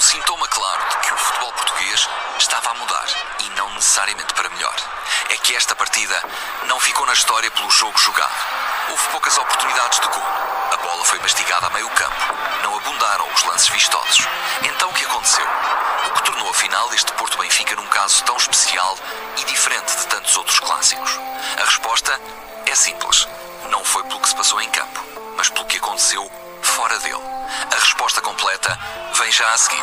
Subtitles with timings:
[0.00, 2.08] Um sintoma claro de que o futebol português
[2.38, 3.06] estava a mudar
[3.40, 4.74] e não necessariamente para melhor.
[5.28, 6.24] É que esta partida
[6.64, 8.32] não ficou na história pelo jogo jogado.
[8.88, 10.24] Houve poucas oportunidades de gol.
[10.72, 12.34] A bola foi mastigada a meio campo.
[12.62, 14.26] Não abundaram os lances vistosos.
[14.62, 15.46] Então o que aconteceu?
[16.06, 18.96] O que tornou a final deste Porto Benfica num caso tão especial
[19.36, 21.20] e diferente de tantos outros clássicos?
[21.60, 22.18] A resposta
[22.64, 23.28] é simples.
[23.68, 25.04] Não foi pelo que se passou em campo,
[25.36, 26.30] mas pelo que aconteceu
[26.70, 27.14] fora dele.
[27.14, 28.78] A resposta completa
[29.18, 29.82] vem já a seguir,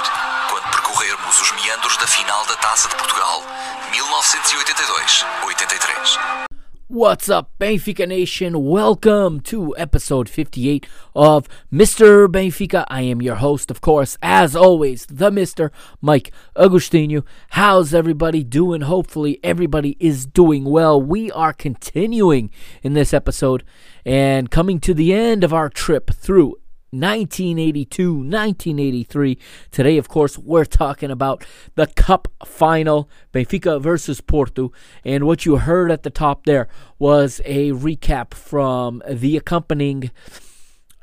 [0.50, 3.44] quando percorrermos os meandros da final da Taça de Portugal
[3.92, 6.48] 1982-83.
[6.90, 8.64] What's up, Benfica Nation?
[8.64, 12.30] Welcome to episode 58 of Mr.
[12.30, 12.86] Benfica.
[12.88, 15.72] I am your host, of course, as always, the Mr.
[16.00, 17.26] Mike Agostinho.
[17.50, 18.84] How's everybody doing?
[18.84, 21.02] Hopefully, everybody is doing well.
[21.02, 22.50] We are continuing
[22.82, 23.66] in this episode
[24.06, 26.56] and coming to the end of our trip through
[27.00, 29.38] 1982, 1983.
[29.72, 31.46] Today, of course, we're talking about
[31.76, 34.72] the Cup final, Benfica versus Porto.
[35.04, 36.68] And what you heard at the top there
[37.00, 40.12] was a recap from the accompanying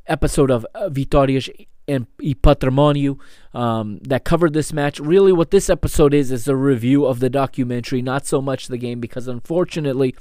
[0.06, 1.48] episode of Vitórias
[1.86, 3.19] and Patrimonio
[3.53, 4.98] um, that covered this match.
[4.98, 8.79] Really, what this episode is is a review of the documentary, not so much the
[8.79, 10.14] game, because unfortunately,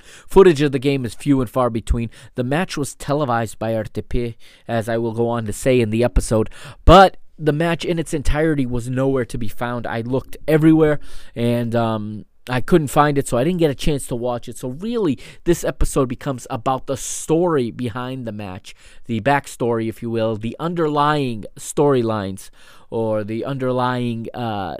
[0.00, 2.10] Footage of the game is few and far between.
[2.34, 6.04] The match was televised by RTP, as I will go on to say in the
[6.04, 6.50] episode,
[6.84, 9.86] but the match in its entirety was nowhere to be found.
[9.86, 11.00] I looked everywhere
[11.34, 14.58] and um, I couldn't find it, so I didn't get a chance to watch it.
[14.58, 18.74] So, really, this episode becomes about the story behind the match,
[19.06, 22.50] the backstory, if you will, the underlying storylines
[22.90, 24.76] or the underlying uh,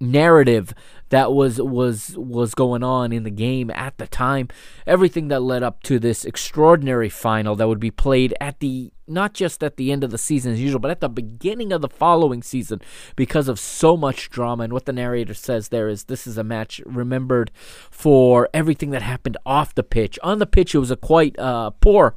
[0.00, 0.74] narrative
[1.12, 4.48] that was was was going on in the game at the time.
[4.86, 9.34] Everything that led up to this extraordinary final that would be played at the not
[9.34, 11.88] just at the end of the season as usual but at the beginning of the
[11.88, 12.80] following season
[13.14, 14.64] because of so much drama.
[14.64, 17.50] And what the narrator says there is this is a match remembered
[17.90, 20.18] for everything that happened off the pitch.
[20.22, 22.16] On the pitch it was a quite uh, poor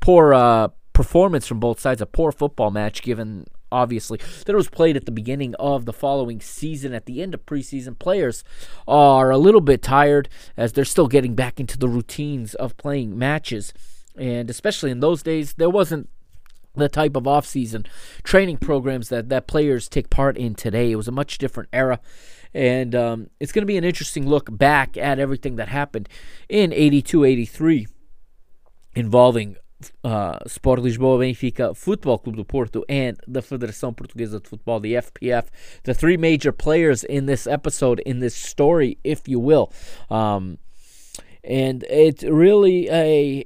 [0.00, 4.96] poor uh, performance from both sides a poor football match given obviously, that was played
[4.96, 6.92] at the beginning of the following season.
[6.92, 8.44] At the end of preseason, players
[8.86, 13.18] are a little bit tired as they're still getting back into the routines of playing
[13.18, 13.72] matches.
[14.16, 16.08] And especially in those days, there wasn't
[16.74, 17.86] the type of off-season
[18.22, 20.92] training programs that, that players take part in today.
[20.92, 22.00] It was a much different era.
[22.54, 26.08] And um, it's going to be an interesting look back at everything that happened
[26.48, 27.86] in 82 83
[28.94, 29.56] involving
[30.04, 34.94] uh, Sport Lisboa, Benfica, Futebol Clube do Porto, and the Federação Portuguesa de Futebol, the
[34.94, 35.46] FPF,
[35.84, 39.72] the three major players in this episode, in this story, if you will.
[40.10, 40.58] Um,
[41.44, 43.44] and it's really a.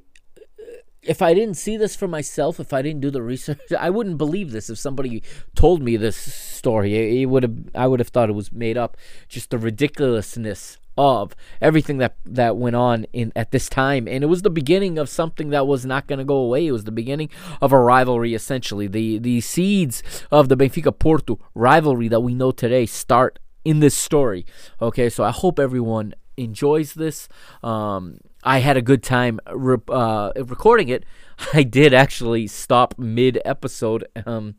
[1.02, 4.18] If I didn't see this for myself, if I didn't do the research, I wouldn't
[4.18, 4.70] believe this.
[4.70, 5.22] If somebody
[5.56, 7.56] told me this story, it would have.
[7.74, 8.96] I would have thought it was made up.
[9.28, 14.06] Just the ridiculousness of everything that that went on in at this time.
[14.06, 16.66] And it was the beginning of something that was not going to go away.
[16.66, 17.30] It was the beginning
[17.60, 18.86] of a rivalry essentially.
[18.86, 23.94] The the seeds of the Benfica Porto rivalry that we know today start in this
[23.94, 24.44] story.
[24.80, 27.28] Okay so i hope everyone enjoys this.
[27.62, 31.04] Um, I had a good time re- uh, recording it.
[31.52, 34.56] I did actually stop mid episode um,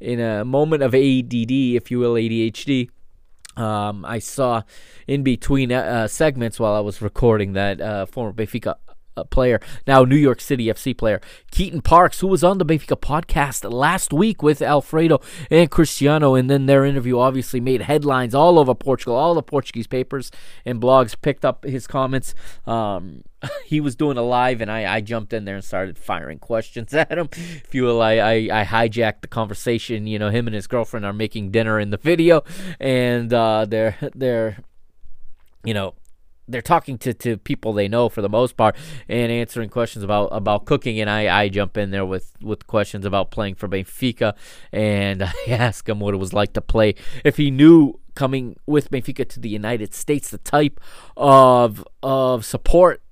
[0.00, 2.90] in a moment of ADD, if you will, ADHD
[3.58, 4.62] um, I saw
[5.06, 8.76] in between uh, segments while I was recording that uh, former Benfica
[9.24, 11.20] player, now New York City FC player,
[11.50, 15.20] Keaton Parks, who was on the Benfica podcast last week with Alfredo
[15.50, 16.34] and Cristiano.
[16.34, 19.16] And then their interview obviously made headlines all over Portugal.
[19.16, 20.30] All the Portuguese papers
[20.64, 22.34] and blogs picked up his comments.
[22.66, 23.22] Um,
[23.64, 26.92] he was doing a live, and I, I jumped in there and started firing questions
[26.94, 27.28] at him.
[27.32, 30.06] If you will, I, I, I hijacked the conversation.
[30.06, 32.42] You know, him and his girlfriend are making dinner in the video,
[32.80, 34.58] and uh, they're they're
[35.64, 35.94] you know
[36.48, 38.76] they're talking to, to people they know for the most part
[39.08, 43.04] and answering questions about, about cooking and I, I jump in there with, with questions
[43.04, 44.34] about playing for Benfica
[44.72, 48.90] and I ask him what it was like to play if he knew coming with
[48.90, 50.80] Benfica to the United States the type
[51.16, 53.02] of of support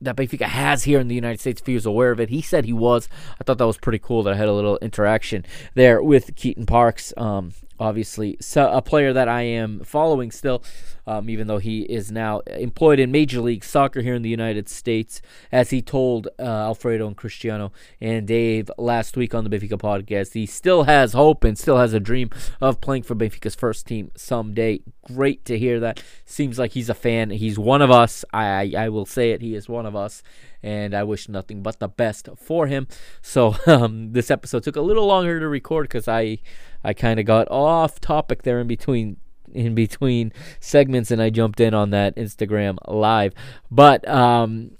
[0.00, 2.30] that Benfica has here in the United States if he was aware of it.
[2.30, 3.08] He said he was.
[3.38, 5.44] I thought that was pretty cool that I had a little interaction
[5.74, 7.12] there with Keaton Parks.
[7.16, 10.62] Um, obviously, so a player that I am following still,
[11.06, 14.68] um, even though he is now employed in Major League Soccer here in the United
[14.68, 19.78] States, as he told uh, Alfredo and Cristiano and Dave last week on the Benfica
[19.78, 20.34] podcast.
[20.34, 22.30] He still has hope and still has a dream
[22.60, 24.82] of playing for Benfica's first team someday.
[25.02, 26.02] Great to hear that.
[26.26, 27.30] Seems like he's a fan.
[27.30, 28.24] He's one of us.
[28.32, 29.40] I, I, I will say it.
[29.40, 30.22] He is one of us
[30.62, 32.86] and I wish nothing but the best for him.
[33.22, 36.38] So um, this episode took a little longer to record because I
[36.82, 39.16] I kind of got off topic there in between
[39.52, 43.34] in between segments and I jumped in on that Instagram live.
[43.70, 44.72] But um,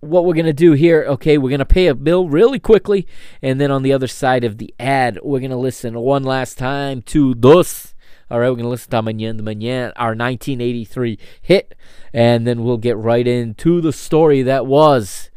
[0.00, 3.06] what we're gonna do here, okay, we're gonna pay a bill really quickly,
[3.42, 7.02] and then on the other side of the ad, we're gonna listen one last time
[7.02, 7.94] to Doce.
[8.30, 11.74] All right, we're listen to Manhã de Manhã, our 1983 hit,
[12.12, 15.30] and then we'll get right into the story that was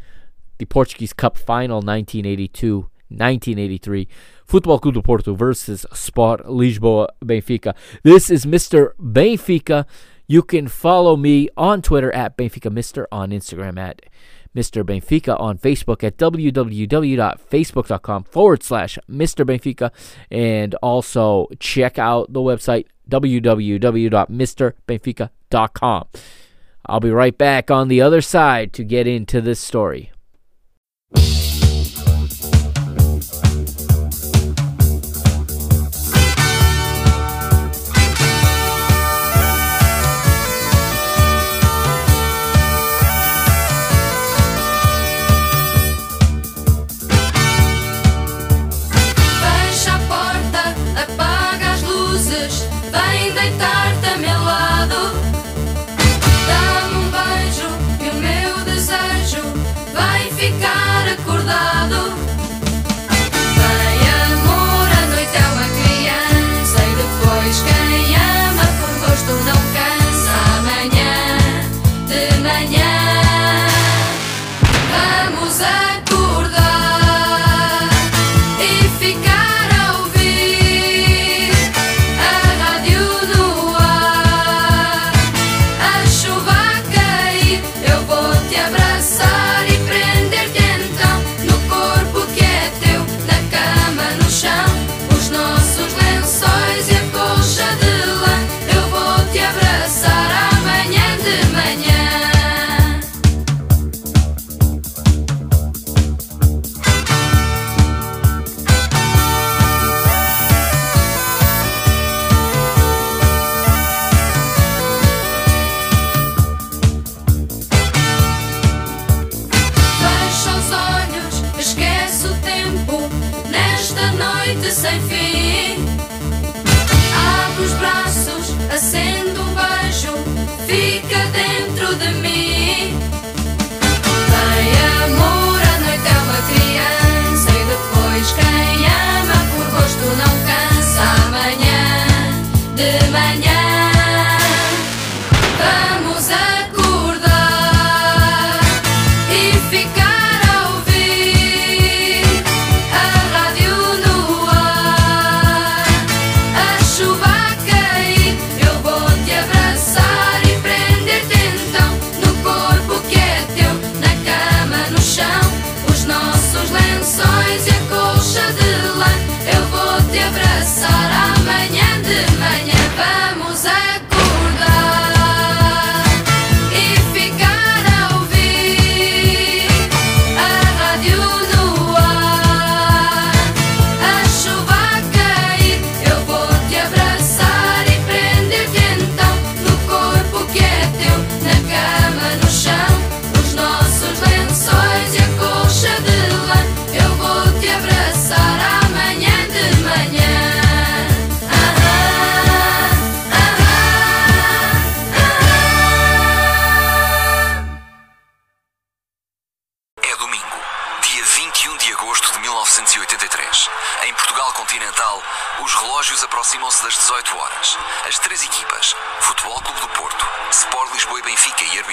[0.60, 4.08] the Portuguese Cup final 1982 1983.
[4.48, 7.74] Futebol Clube do Porto versus Sport Lisboa Benfica.
[8.04, 8.92] This is Mr.
[9.00, 9.86] Benfica.
[10.28, 14.04] You can follow me on Twitter at Benfica Mister, on Instagram at
[14.56, 14.84] Mr.
[14.84, 19.44] Benfica, on Facebook at www.facebook.com forward slash Mr.
[19.46, 19.92] Benfica,
[20.30, 26.08] and also check out the website www.mrbenfica.com.
[26.86, 30.13] I'll be right back on the other side to get into this story.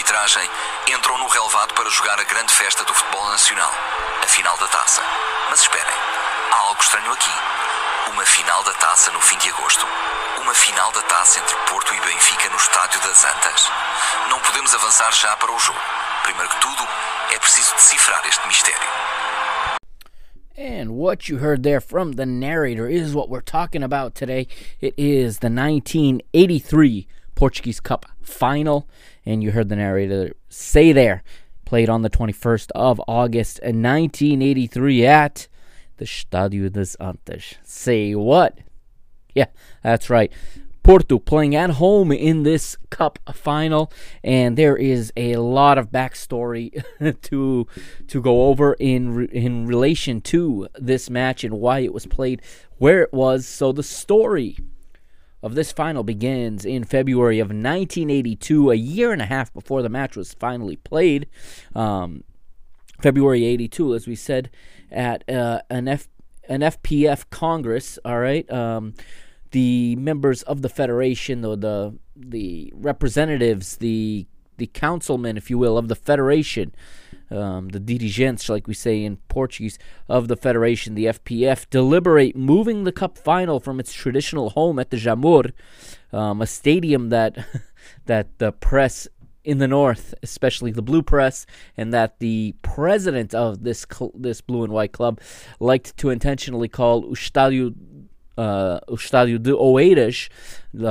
[0.01, 0.49] Arbitragem,
[0.97, 3.71] entram no relevado para jogar a grande festa do futebol nacional,
[4.23, 5.03] a final da taça.
[5.51, 5.95] Mas esperem,
[6.53, 7.31] há algo estranho aqui.
[8.11, 9.87] Uma final da taça no fim de agosto.
[10.41, 13.71] Uma final da taça entre Porto e Benfica no Estádio das Antas.
[14.31, 15.79] Não podemos avançar já para o jogo.
[16.23, 16.89] Primeiro que tudo,
[17.33, 18.89] É preciso decifrar este mistério.
[20.59, 24.49] And what you heard there from the narrator is what we're talking about today.
[24.81, 28.89] It is the 1983 Portuguese Cup final.
[29.27, 31.23] And you heard the narrator say there,
[31.65, 35.49] played on the 21st of August uh, 1983 at
[35.99, 37.55] the Estádio das Antas.
[37.63, 38.59] Say what?
[39.35, 39.47] Yeah,
[39.83, 40.33] that's right.
[40.83, 43.93] Porto playing at home in this cup final,
[44.25, 46.83] and there is a lot of backstory
[47.23, 47.67] to
[48.09, 52.41] to go over in in relation to this match and why it was played
[52.79, 53.47] where it was.
[53.47, 54.57] So the story
[55.43, 59.89] of this final begins in February of 1982, a year and a half before the
[59.89, 61.27] match was finally played.
[61.75, 62.25] Um,
[63.01, 64.51] February 82, as we said,
[64.91, 66.09] at uh, an F
[66.49, 67.99] an FPF Congress.
[68.05, 68.95] All right, um,
[69.53, 74.27] the members of the federation, or the the representatives, the
[74.61, 76.73] the councilmen, if you will, of the federation,
[77.31, 82.85] um, the dirigentes, like we say in Portuguese, of the federation, the FPF, deliberate moving
[82.85, 85.53] the cup final from its traditional home at the Jamor,
[86.13, 87.39] um, a stadium that
[88.07, 89.09] that the press
[89.43, 94.43] in the north, especially the blue press, and that the president of this cl- this
[94.43, 95.19] blue and white club
[95.59, 97.75] liked to intentionally call o Estádio
[98.41, 100.29] uh, o Estádio de Oeiras,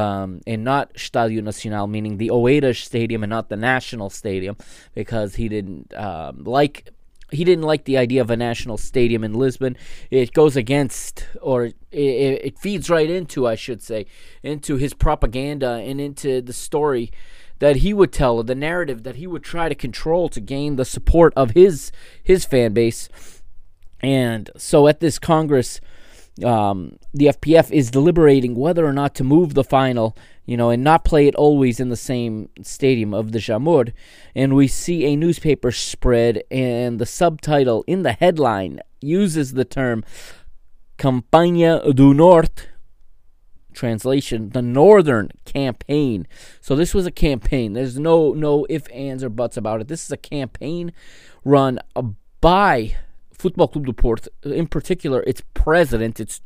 [0.04, 4.56] um, and not Estádio Nacional, meaning the Oeiras Stadium and not the National Stadium,
[4.94, 6.76] because he didn't um, like
[7.32, 9.78] he didn't like the idea of a national stadium in Lisbon.
[10.10, 14.08] It goes against, or it, it feeds right into, I should say,
[14.42, 17.12] into his propaganda and into the story
[17.60, 20.86] that he would tell, the narrative that he would try to control to gain the
[20.86, 21.92] support of his
[22.24, 23.10] his fan base.
[24.02, 25.80] And so at this Congress,
[26.44, 30.16] um, the FPF is deliberating whether or not to move the final,
[30.46, 33.94] you know, and not play it always in the same stadium of the Jamor.
[34.36, 40.04] And we see a newspaper spread, and the subtitle in the headline uses the term
[40.98, 42.70] Campanha do Norte.
[43.72, 46.28] Translation: The Northern Campaign.
[46.60, 47.74] So this was a campaign.
[47.74, 49.88] There's no no ifs, ands, or buts about it.
[49.88, 50.92] This is a campaign
[51.46, 51.80] run
[52.42, 52.98] by
[53.40, 56.42] Football Club do Porto, in particular, its president, its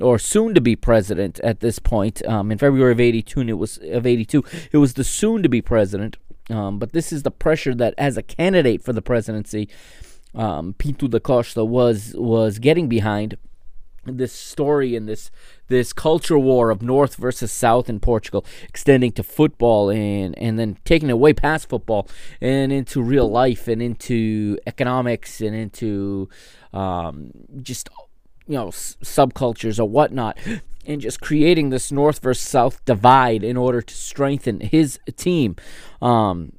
[0.00, 2.26] or soon to be president at this point.
[2.26, 5.60] Um, in February of '82, it was of '82, it was the soon to be
[5.60, 6.16] president.
[6.50, 9.68] Um, but this is the pressure that, as a candidate for the presidency,
[10.34, 13.36] um, Pinto da Costa was was getting behind
[14.04, 15.30] this story and this
[15.68, 20.78] this culture war of North versus South in Portugal, extending to football and and then
[20.84, 22.08] taking it way past football
[22.40, 26.28] and into real life and into economics and into
[26.72, 27.30] um,
[27.62, 27.88] just
[28.46, 30.38] you know s- subcultures or whatnot.
[30.84, 35.54] And just creating this North versus South divide in order to strengthen his team.
[36.00, 36.54] Um,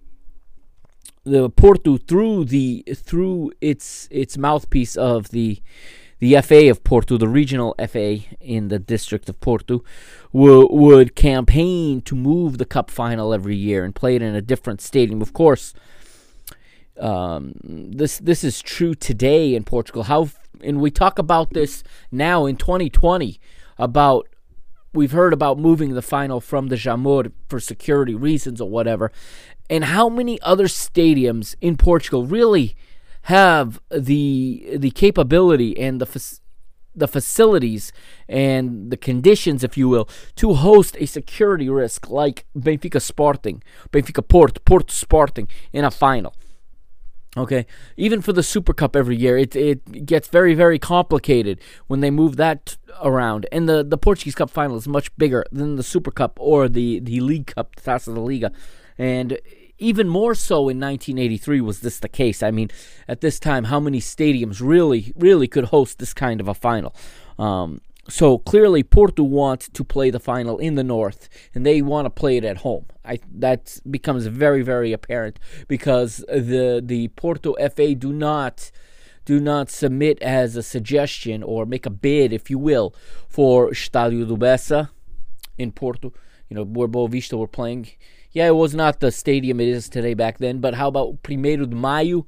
[1.26, 5.62] the Porto through the through its its mouthpiece of the
[6.24, 9.84] the FA of Porto, the regional FA in the district of Porto,
[10.32, 14.42] would, would campaign to move the cup final every year and play it in a
[14.42, 15.22] different stadium.
[15.22, 15.74] Of course,
[16.98, 20.04] um, this this is true today in Portugal.
[20.04, 20.30] How
[20.62, 23.38] and we talk about this now in 2020
[23.78, 24.30] about
[24.94, 29.12] we've heard about moving the final from the Jamor for security reasons or whatever,
[29.70, 32.78] and how many other stadiums in Portugal really
[33.24, 36.40] have the the capability and the fac-
[36.96, 37.92] the facilities
[38.28, 44.28] and the conditions, if you will, to host a security risk like Benfica Sporting, Benfica
[44.28, 46.36] Port, Port Sporting in a final.
[47.36, 47.66] Okay,
[47.98, 52.12] even for the Super Cup every year, it it gets very very complicated when they
[52.12, 53.48] move that around.
[53.52, 57.00] And the the Portuguese Cup final is much bigger than the Super Cup or the
[57.00, 58.52] the League Cup, the Taça da Liga,
[59.00, 59.40] and
[59.84, 62.42] even more so in 1983 was this the case.
[62.42, 62.70] I mean,
[63.08, 66.96] at this time, how many stadiums really really could host this kind of a final?
[67.38, 72.06] Um, so clearly, Porto want to play the final in the north, and they want
[72.06, 72.86] to play it at home.
[73.06, 78.72] I that becomes very, very apparent because the the Porto FA do not
[79.26, 82.94] do not submit as a suggestion or make a bid, if you will,
[83.30, 84.90] for Estádio do Bessa
[85.58, 86.14] in Porto.
[86.50, 87.88] You know where Boavista were playing.
[88.34, 91.66] Yeah, it was not the stadium it is today back then, but how about Primeiro
[91.66, 92.26] de Maio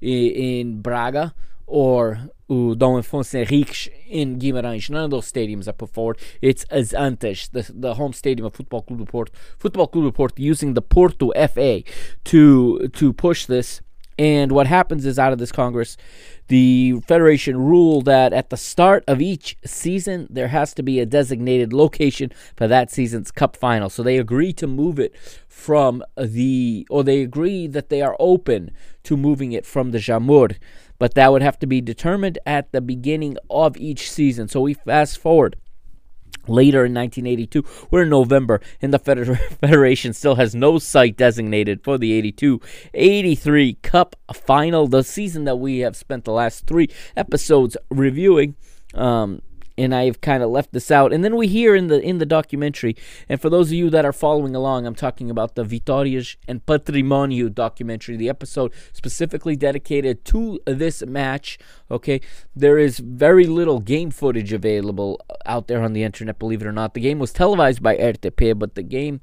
[0.00, 1.34] i- in Braga
[1.66, 4.88] or o Dom Afonso Henriques in Guimarães.
[4.88, 6.18] None of those stadiums are put forward.
[6.40, 9.32] It's as Antas, the, the home stadium of Football Club do Porto.
[9.58, 11.82] Football Club do Porto using the Porto FA
[12.24, 13.82] to to push this
[14.20, 15.96] And what happens is out of this Congress,
[16.48, 21.06] the Federation ruled that at the start of each season, there has to be a
[21.06, 23.88] designated location for that season's cup final.
[23.88, 25.14] So they agree to move it
[25.46, 28.70] from the, or they agree that they are open
[29.04, 30.56] to moving it from the Jamor.
[30.98, 34.48] But that would have to be determined at the beginning of each season.
[34.48, 35.56] So we fast forward
[36.48, 41.82] Later in 1982, we're in November, and the Feder- Federation still has no site designated
[41.84, 42.60] for the 82
[42.94, 48.56] 83 Cup final, the season that we have spent the last three episodes reviewing.
[48.94, 49.42] Um,
[49.78, 51.12] and I've kind of left this out.
[51.12, 52.96] And then we hear in the in the documentary,
[53.28, 56.64] and for those of you that are following along, I'm talking about the Vitórias and
[56.66, 61.58] Patrimônio documentary, the episode specifically dedicated to this match.
[61.90, 62.20] Okay,
[62.54, 66.38] there is very little game footage available out there on the internet.
[66.38, 69.20] Believe it or not, the game was televised by RTP, but the game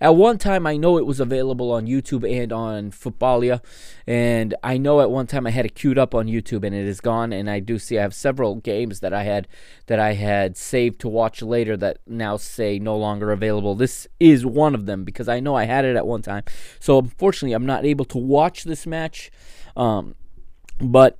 [0.00, 3.62] at one time, I know it was available on YouTube and on Footballia,
[4.06, 6.86] and I know at one time I had it queued up on YouTube and it
[6.86, 7.32] is gone.
[7.32, 9.48] And I do see I have several games that I had
[9.86, 13.74] that I had saved to watch later that now say no longer available.
[13.74, 16.44] This is one of them because I know I had it at one time.
[16.78, 19.30] So unfortunately, I'm not able to watch this match.
[19.76, 20.14] Um,
[20.80, 21.18] but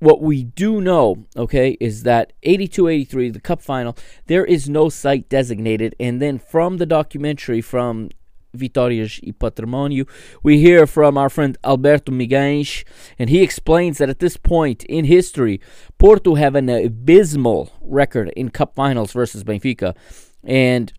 [0.00, 4.88] what we do know, okay, is that 82 83, the cup final, there is no
[4.88, 5.94] site designated.
[5.98, 8.10] And then from the documentary from
[8.56, 10.08] Vitórias e Patrimônio,
[10.42, 12.84] we hear from our friend Alberto Miguens,
[13.18, 15.60] and he explains that at this point in history,
[15.98, 19.96] Porto have an abysmal record in cup finals versus Benfica.
[20.44, 20.92] And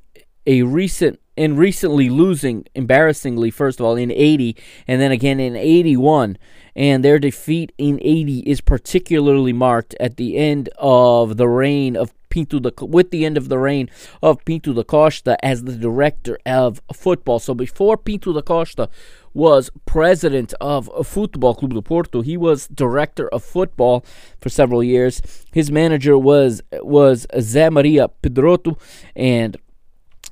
[0.45, 4.55] a recent and recently losing embarrassingly first of all in 80
[4.87, 6.37] and then again in 81
[6.75, 12.13] and their defeat in 80 is particularly marked at the end of the reign of
[12.29, 13.89] Pinto with the end of the reign
[14.21, 17.39] of Pinto da Costa as the director of football.
[17.39, 18.87] So before Pinto da Costa
[19.33, 24.05] was president of Football Clube do Porto, he was director of football
[24.39, 25.21] for several years.
[25.51, 28.79] His manager was was Zé Maria Pedroto
[29.15, 29.57] and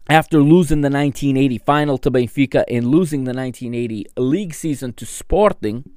[0.09, 5.89] after losing the 1980 final to Benfica and losing the 1980 league season to Sporting,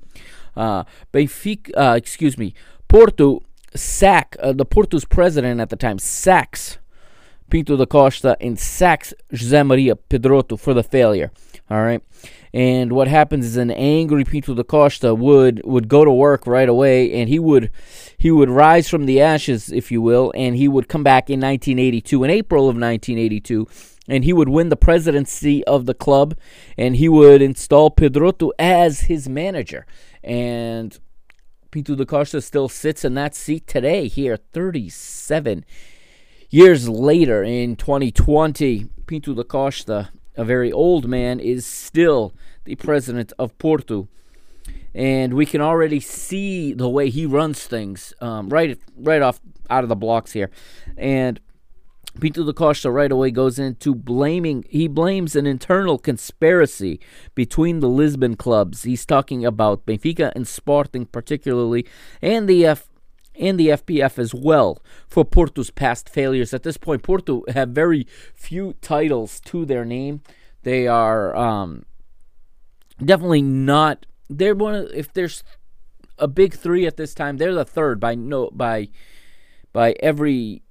[0.57, 2.55] uh, Benfica, uh, excuse me,
[2.89, 3.43] Porto
[3.75, 6.79] sack uh, the Porto's president at the time sacks
[7.51, 11.31] Pinto da Costa and sacks José Maria Pedroto for the failure.
[11.69, 12.03] All right.
[12.53, 16.69] And what happens is an angry Pinto da Costa would would go to work right
[16.69, 17.71] away, and he would
[18.17, 21.41] he would rise from the ashes, if you will, and he would come back in
[21.41, 23.69] 1982, in April of 1982,
[24.11, 26.37] and he would win the presidency of the club,
[26.77, 29.87] and he would install Pedroto as his manager.
[30.25, 30.99] And
[31.71, 35.65] Pinto da Costa still sits in that seat today, here, 37
[36.51, 38.89] years later in 2020.
[39.07, 44.09] Pinto da Costa, a very old man, is still the president of Porto.
[44.93, 49.85] And we can already see the way he runs things um, right, right off out
[49.85, 50.51] of the blocks here.
[50.97, 51.39] And
[52.21, 57.01] Pinto da Costa right away goes into blaming, he blames an internal conspiracy
[57.35, 58.83] between the Lisbon clubs.
[58.83, 61.87] He's talking about Benfica and Sporting, particularly,
[62.23, 62.87] and the F.
[63.37, 66.53] And the FPF as well for Porto's past failures.
[66.53, 70.21] At this point, Porto have very few titles to their name.
[70.63, 71.87] They are um,
[73.03, 74.05] definitely not.
[74.29, 74.91] They're one of.
[74.93, 75.43] If there's
[76.19, 78.89] a big three at this time, they're the third by no by
[79.73, 80.63] by every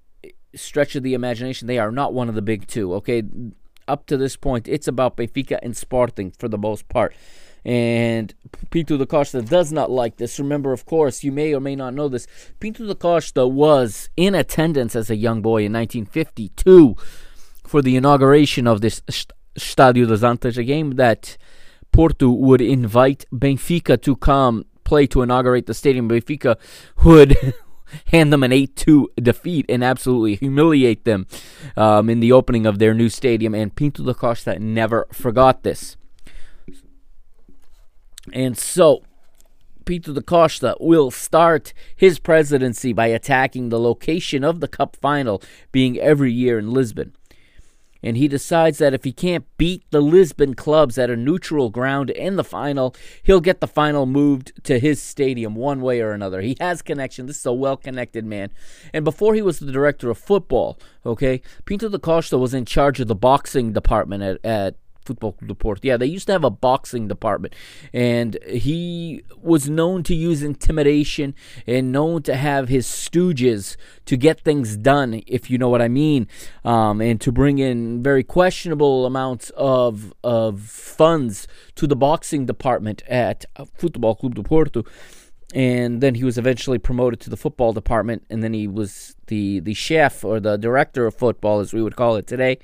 [0.59, 2.93] stretch of the imagination, they are not one of the big two.
[2.95, 3.23] Okay,
[3.87, 7.15] up to this point, it's about Benfica and Sporting for the most part.
[7.65, 8.33] And
[8.69, 10.39] Pinto da Costa does not like this.
[10.39, 12.25] Remember, of course, you may or may not know this.
[12.59, 16.95] Pinto da Costa was in attendance as a young boy in 1952
[17.65, 19.01] for the inauguration of this
[19.57, 21.37] Stadio das Antas, a game that
[21.91, 26.07] Porto would invite Benfica to come play to inaugurate the stadium.
[26.07, 26.55] Benfica
[27.03, 27.37] would
[28.07, 31.27] hand them an 8 2 defeat and absolutely humiliate them
[31.75, 33.53] um, in the opening of their new stadium.
[33.53, 35.97] And Pinto da Costa never forgot this.
[38.31, 39.03] And so,
[39.85, 45.41] Pinto da Costa will start his presidency by attacking the location of the Cup final
[45.71, 47.13] being every year in Lisbon
[48.01, 52.09] and he decides that if he can't beat the Lisbon clubs at a neutral ground
[52.09, 56.41] in the final, he'll get the final moved to his stadium one way or another.
[56.41, 57.25] He has connection.
[57.25, 58.51] This is a well connected man.
[58.93, 62.99] And before he was the director of football, okay, Pinto da Costa was in charge
[62.99, 64.75] of the boxing department at, at
[65.09, 65.81] Football Club de Porto.
[65.83, 67.55] Yeah, they used to have a boxing department,
[67.91, 71.33] and he was known to use intimidation
[71.65, 75.87] and known to have his stooges to get things done, if you know what I
[75.87, 76.27] mean,
[76.63, 83.01] um, and to bring in very questionable amounts of of funds to the boxing department
[83.07, 83.45] at
[83.75, 84.83] Football Club de Porto
[85.53, 89.59] and then he was eventually promoted to the football department, and then he was the
[89.59, 92.59] the chef or the director of football, as we would call it today,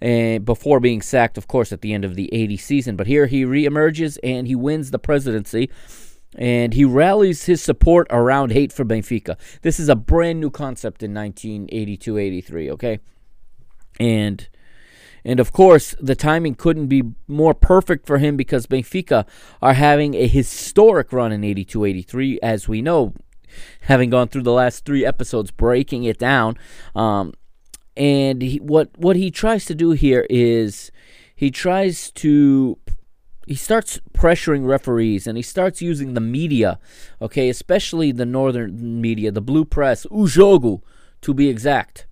[0.00, 2.96] and before being sacked, of course, at the end of the 80 season.
[2.96, 5.70] But here he reemerges and he wins the presidency.
[6.38, 9.38] And he rallies his support around hate for Benfica.
[9.62, 12.98] This is a brand new concept in 1982 83, okay?
[13.98, 14.46] And
[15.26, 19.26] and of course, the timing couldn't be more perfect for him because Benfica
[19.60, 23.12] are having a historic run in 82 83, as we know,
[23.80, 26.56] having gone through the last three episodes, breaking it down.
[26.94, 27.32] Um,
[27.96, 30.90] and he, what, what he tries to do here is
[31.34, 32.78] he tries to.
[33.46, 36.80] He starts pressuring referees and he starts using the media,
[37.22, 40.82] okay, especially the northern media, the blue press, O Jogo,
[41.20, 42.08] to be exact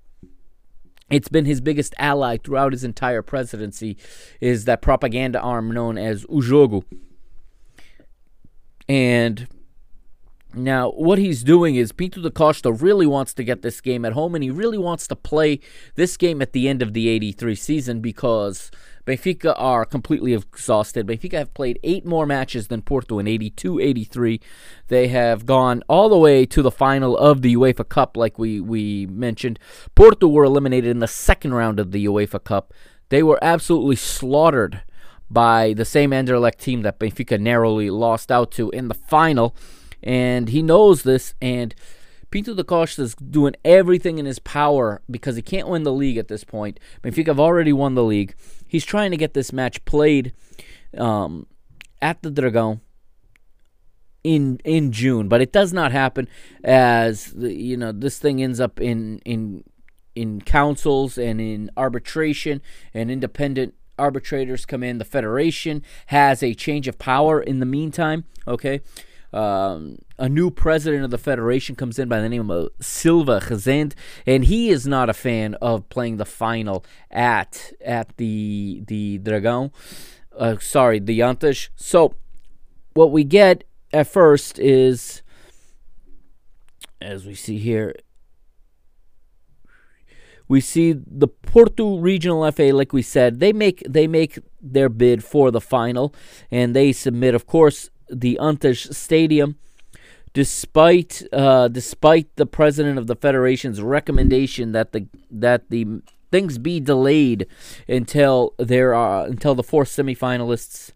[1.10, 3.96] it's been his biggest ally throughout his entire presidency
[4.40, 6.84] is that propaganda arm known as O Jogo.
[8.88, 9.46] And
[10.56, 14.12] now what he's doing is Pinto da Costa really wants to get this game at
[14.12, 15.60] home and he really wants to play
[15.94, 18.70] this game at the end of the 83 season because
[19.06, 21.06] Benfica are completely exhausted.
[21.06, 24.40] Benfica have played eight more matches than Porto in 82 83.
[24.88, 28.60] They have gone all the way to the final of the UEFA Cup, like we,
[28.60, 29.58] we mentioned.
[29.94, 32.72] Porto were eliminated in the second round of the UEFA Cup.
[33.10, 34.82] They were absolutely slaughtered
[35.30, 39.54] by the same Anderlecht team that Benfica narrowly lost out to in the final.
[40.04, 41.74] And he knows this, and
[42.30, 46.18] Pinto da Costa is doing everything in his power because he can't win the league
[46.18, 46.78] at this point.
[47.02, 48.34] Benfica have already won the league.
[48.68, 50.32] He's trying to get this match played
[50.98, 51.46] um,
[52.02, 52.80] at the Dragão
[54.24, 56.26] in in June, but it does not happen
[56.64, 59.62] as the, you know this thing ends up in in
[60.16, 62.62] in councils and in arbitration
[62.92, 64.98] and independent arbitrators come in.
[64.98, 68.24] The federation has a change of power in the meantime.
[68.48, 68.80] Okay,
[69.34, 73.94] um, a new president of the federation comes in by the name of Silva Rezende,
[74.26, 79.72] and he is not a fan of playing the final at at the the Dragão.
[80.38, 81.68] Uh, sorry, the Antas.
[81.74, 82.14] So
[82.94, 85.22] what we get at first is,
[87.00, 87.94] as we see here,
[90.46, 95.24] we see the Porto Regional FA, like we said, they make they make their bid
[95.24, 96.14] for the final,
[96.52, 99.56] and they submit, of course, the Antas Stadium.
[100.32, 106.80] Despite uh, despite the president of the federation's recommendation that the that the things be
[106.80, 107.46] delayed
[107.88, 110.90] until there are until the four semifinalists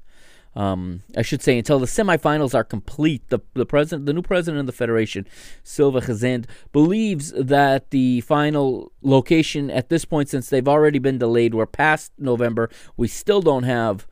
[0.58, 3.28] um, I should say until the semifinals are complete.
[3.28, 5.24] The the president, the new president of the federation,
[5.62, 11.54] Silva Rezende, believes that the final location at this point, since they've already been delayed,
[11.54, 12.70] we're past November.
[12.96, 14.07] We still don't have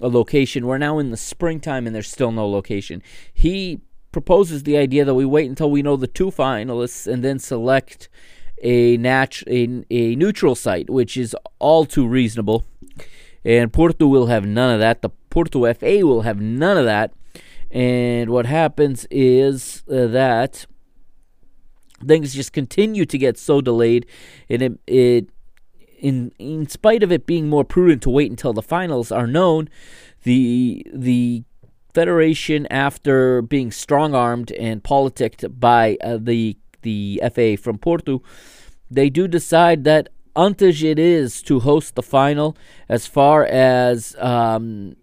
[0.00, 0.66] a location.
[0.66, 3.02] We're now in the springtime, and there's still no location.
[3.32, 3.80] He
[4.12, 8.08] proposes the idea that we wait until we know the two finalists and then select
[8.62, 12.64] a nat- a, a neutral site, which is all too reasonable.
[13.44, 15.00] And Porto will have none of that.
[15.00, 17.12] The Porto FA will have none of that.
[17.70, 20.66] And what happens is uh, that
[22.06, 24.06] things just continue to get so delayed,
[24.48, 25.28] and it, it
[26.00, 29.68] in in spite of it being more prudent to wait until the finals are known,
[30.24, 31.44] the the
[31.94, 38.22] federation, after being strong armed and politicked by uh, the the FA from Porto,
[38.90, 42.56] they do decide that Antas it is to host the final
[42.88, 44.96] as far as um,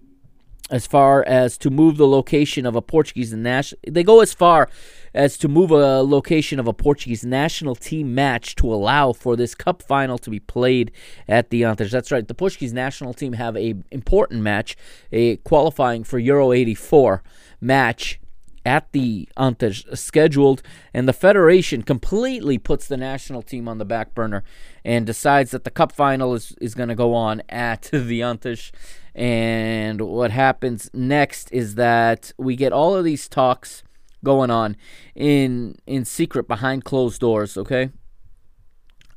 [0.69, 3.79] as far as to move the location of a Portuguese national.
[3.87, 4.69] They go as far
[5.13, 9.55] as to move a location of a Portuguese national team match to allow for this
[9.55, 10.91] cup final to be played
[11.27, 11.91] at the Antas.
[11.91, 12.27] That's right.
[12.27, 14.75] The Portuguese national team have a important match,
[15.11, 17.23] a qualifying for Euro 84
[17.61, 18.19] match
[18.67, 20.61] at the Antas scheduled,
[20.93, 24.43] and the federation completely puts the national team on the back burner
[24.83, 28.71] and decides that the cup final is, is going to go on at the Antas.
[29.15, 33.83] And what happens next is that we get all of these talks
[34.23, 34.75] going on
[35.15, 37.89] in in secret behind closed doors, okay?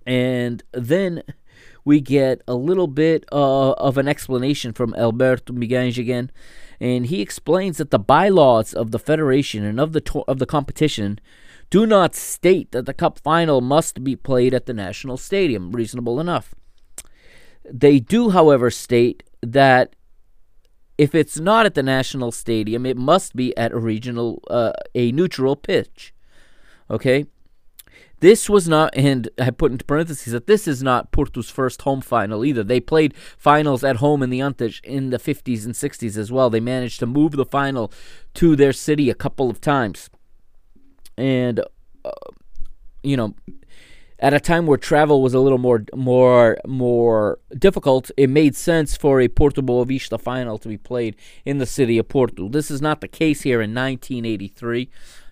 [0.07, 1.23] And then
[1.85, 6.31] we get a little bit uh, of an explanation from Alberto Miguel again,
[6.81, 10.47] and he explains that the bylaws of the federation and of the to- of the
[10.47, 11.21] competition
[11.71, 15.71] do not state that the cup final must be played at the national stadium.
[15.73, 16.55] Reasonable enough.
[17.65, 19.95] They do, however, state that
[21.01, 25.11] if it's not at the national stadium, it must be at a regional, uh, a
[25.13, 26.13] neutral pitch.
[26.91, 27.25] Okay,
[28.21, 32.03] this was not, and I put into parentheses that this is not Porto's first home
[32.03, 32.63] final either.
[32.63, 36.51] They played finals at home in the Antas in the 50s and 60s as well.
[36.51, 37.91] They managed to move the final
[38.35, 40.11] to their city a couple of times,
[41.17, 41.61] and
[42.05, 42.11] uh,
[43.03, 43.35] you know
[44.21, 48.97] at a time where travel was a little more more more difficult, it made sense
[48.97, 52.49] for a Porto Boavista final to be played in the city of Porto.
[52.49, 54.89] This is not the case here in 1983,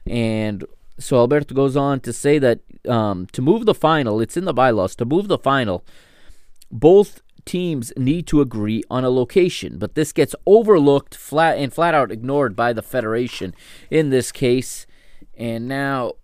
[0.06, 0.64] and
[0.98, 4.54] so Alberto goes on to say that um, to move the final, it's in the
[4.54, 4.96] bylaws.
[4.96, 5.84] To move the final,
[6.70, 11.94] both teams need to agree on a location, but this gets overlooked flat and flat
[11.94, 13.54] out ignored by the federation
[13.90, 14.86] in this case.
[15.36, 16.14] And now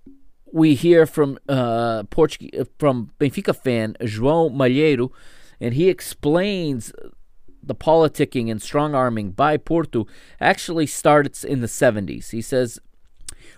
[0.54, 5.10] we hear from uh, Portuguese from Benfica fan João Malheiro,
[5.60, 6.92] and he explains
[7.60, 10.06] the politicking and strong arming by Porto
[10.40, 12.30] actually starts in the 70s.
[12.30, 12.78] He says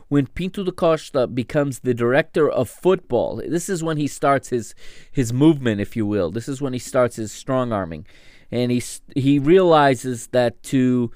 [0.08, 4.74] when Pinto da Costa becomes the director of football, this is when he starts his
[5.12, 6.30] his movement, if you will.
[6.30, 8.06] This is when he starts his strong arming,
[8.50, 8.82] and he
[9.14, 11.10] he realizes that to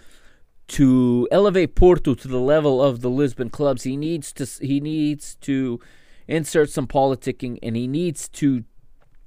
[0.70, 5.35] to elevate Porto to the level of the Lisbon clubs, he needs to he needs
[5.37, 5.80] to
[6.28, 8.64] insert some politicking, and he needs to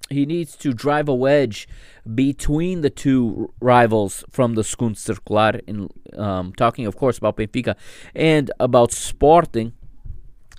[0.09, 1.67] he needs to drive a wedge
[2.15, 5.59] between the two rivals from the Segundo Circular.
[5.67, 7.75] In um, talking, of course, about Benfica
[8.15, 9.73] and about Sporting.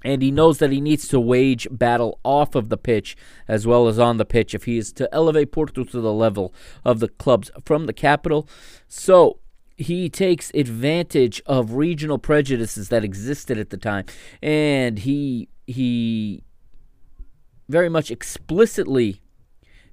[0.07, 3.17] And he knows that he needs to wage battle off of the pitch
[3.49, 6.53] as well as on the pitch if he is to elevate Porto to the level
[6.85, 8.47] of the clubs from the capital.
[8.87, 9.39] So
[9.77, 14.05] he takes advantage of regional prejudices that existed at the time,
[14.43, 16.43] and he he
[17.69, 19.21] very much explicitly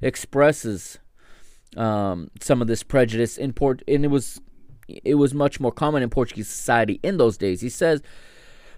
[0.01, 0.99] expresses
[1.77, 4.41] um, some of this prejudice in Port, and it was
[4.87, 7.61] it was much more common in Portuguese society in those days.
[7.61, 8.01] He says,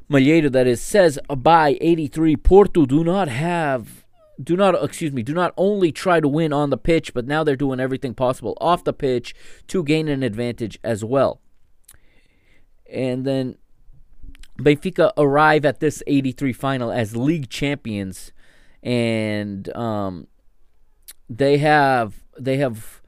[0.10, 4.03] Malheiro, that is, says by 83, Porto do not have
[4.42, 7.44] do not excuse me do not only try to win on the pitch but now
[7.44, 9.36] they're doing everything possible off the pitch
[9.68, 11.40] to gain an advantage as well.
[12.92, 13.58] And then
[14.60, 18.32] benfica arrive at this 83 final as league champions.
[18.82, 20.28] And um,
[21.30, 23.02] they have they have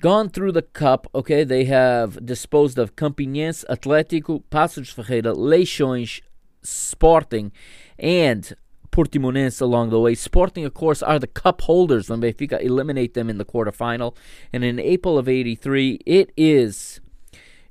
[0.00, 1.44] gone through the cup okay?
[1.44, 6.20] They have disposed of Campinense, Atlético, Paços Ferreira, Leixões,
[6.62, 7.52] Sporting
[7.98, 8.54] and
[8.94, 10.14] Portimonense along the way.
[10.14, 14.14] Sporting, of course, are the cup holders when Benfica eliminate them in the quarterfinal.
[14.52, 17.00] And in April of '83, it is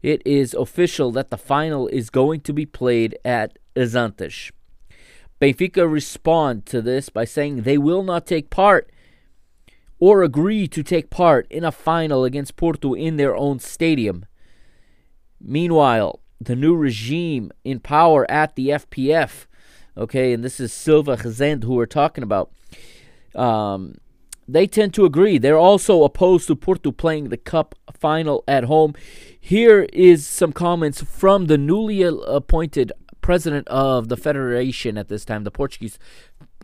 [0.01, 4.51] it is official that the final is going to be played at as Antas.
[5.39, 8.91] Benfica respond to this by saying they will not take part
[9.99, 14.25] or agree to take part in a final against Porto in their own stadium.
[15.39, 19.47] Meanwhile, the new regime in power at the FPF
[19.97, 22.51] okay, and this is Silva Rezende who we're talking about.
[23.35, 23.95] Um,
[24.47, 25.37] they tend to agree.
[25.37, 28.93] They're also opposed to Porto playing the cup final at home.
[29.39, 35.43] Here is some comments from the newly appointed president of the federation at this time,
[35.43, 35.97] the Portuguese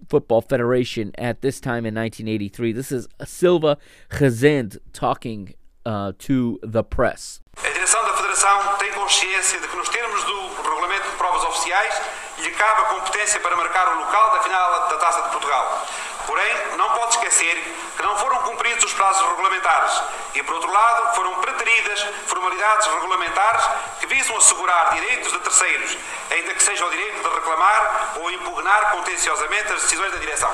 [0.07, 2.73] Football Federation at this time in 1983.
[2.73, 3.77] This is Silva
[4.11, 5.53] Rezende talking
[5.85, 7.39] uh, to the press.
[7.57, 11.93] A direção da Federação tem consciência de que, nos termos do regulamento de provas oficiais,
[12.41, 15.85] lhe cabe a competência para marcar o local da final da Taça de Portugal.
[16.25, 17.55] Porém, não pode esquecer
[17.95, 20.01] que não foram cumpridos os prazos regulamentares
[20.35, 23.65] e, por outro lado, foram preteridas formalidades regulamentares
[23.99, 25.97] que visam assegurar direitos de terceiros,
[26.29, 30.53] ainda que seja o direito de reclamar ou impugnar contenciosamente as decisões da direção.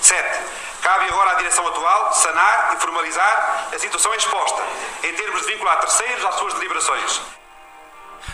[0.00, 0.40] 7.
[0.82, 4.62] Cabe agora à direção atual sanar e formalizar a situação exposta,
[5.02, 7.20] em termos de vincular terceiros às suas deliberações.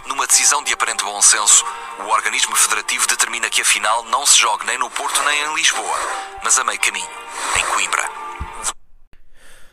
[0.06, 1.64] Numa decisão de aparente bom senso,
[2.00, 5.54] o organismo federativo determina que a final não se jogue nem no Porto nem em
[5.54, 5.96] Lisboa,
[6.42, 7.08] mas a meio caminho,
[7.58, 8.10] em Coimbra.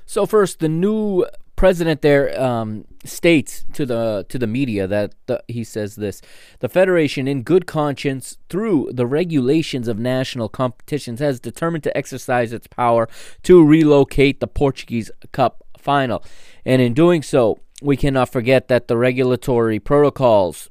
[0.05, 5.43] So first, the new president there um, states to the to the media that the,
[5.47, 6.21] he says this:
[6.61, 12.53] the federation, in good conscience, through the regulations of national competitions, has determined to exercise
[12.53, 13.07] its power
[13.43, 16.23] to relocate the Portuguese Cup final,
[16.65, 20.69] and in doing so, we cannot forget that the regulatory protocols.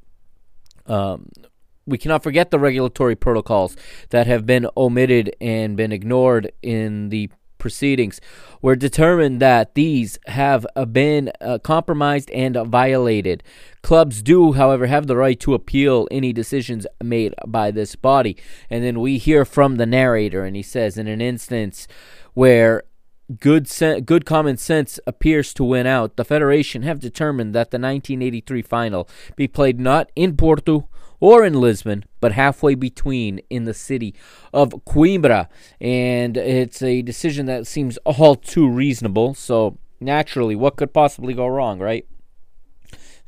[0.87, 1.31] Um,
[1.87, 3.77] we cannot forget the regulatory protocols
[4.11, 8.21] that have been omitted and been ignored in the proceedings.
[8.63, 13.43] We're determined that these have uh, been uh, compromised and violated.
[13.83, 18.37] Clubs do, however, have the right to appeal any decisions made by this body.
[18.71, 21.89] And then we hear from the narrator, and he says, in an instance
[22.35, 22.85] where
[23.41, 23.69] good
[24.07, 29.09] good common sense appears to win out, the Federation have determined that the 1983 final
[29.37, 30.89] be played not in Porto
[31.21, 34.15] or in Lisbon, but halfway between in the city
[34.53, 35.49] of Coimbra.
[35.81, 39.35] And it's a decision that seems all too reasonable.
[39.35, 42.07] So, naturally, what could possibly go wrong, right?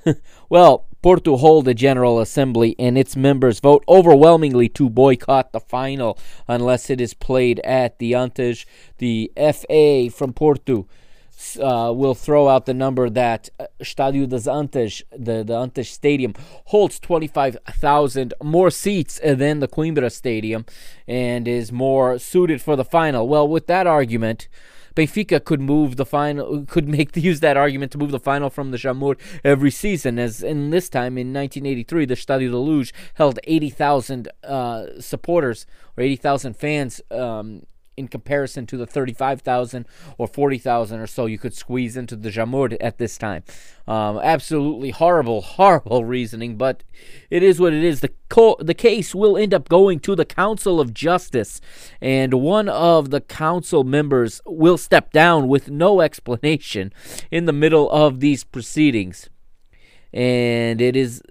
[0.49, 6.19] well, Porto hold a General Assembly and its members vote overwhelmingly to boycott the final
[6.47, 8.67] unless it is played at the Antas.
[8.99, 10.87] The FA from Porto
[11.59, 16.35] uh, will throw out the number that uh, Estádio das Antas, the, the Antas Stadium,
[16.67, 20.67] holds 25,000 more seats than the Coimbra Stadium
[21.09, 23.27] and is more suited for the final.
[23.27, 24.49] Well, with that argument,
[24.94, 28.70] Benfica could move the final, could make use that argument to move the final from
[28.70, 30.18] the Jamor every season.
[30.18, 36.03] As in this time in 1983, the Stadio de Luz held 80,000 uh, supporters or
[36.03, 37.00] 80,000 fans.
[37.11, 37.66] Um,
[38.01, 39.87] in comparison to the 35,000
[40.19, 43.45] or 40,000 or so you could squeeze into the Jamor at this time.
[43.87, 46.83] Um, absolutely horrible, horrible reasoning, but
[47.31, 48.01] it is what it is.
[48.01, 51.61] The, co- the case will end up going to the Council of Justice,
[52.01, 56.93] and one of the council members will step down with no explanation
[57.31, 59.29] in the middle of these proceedings.
[60.13, 61.23] And it is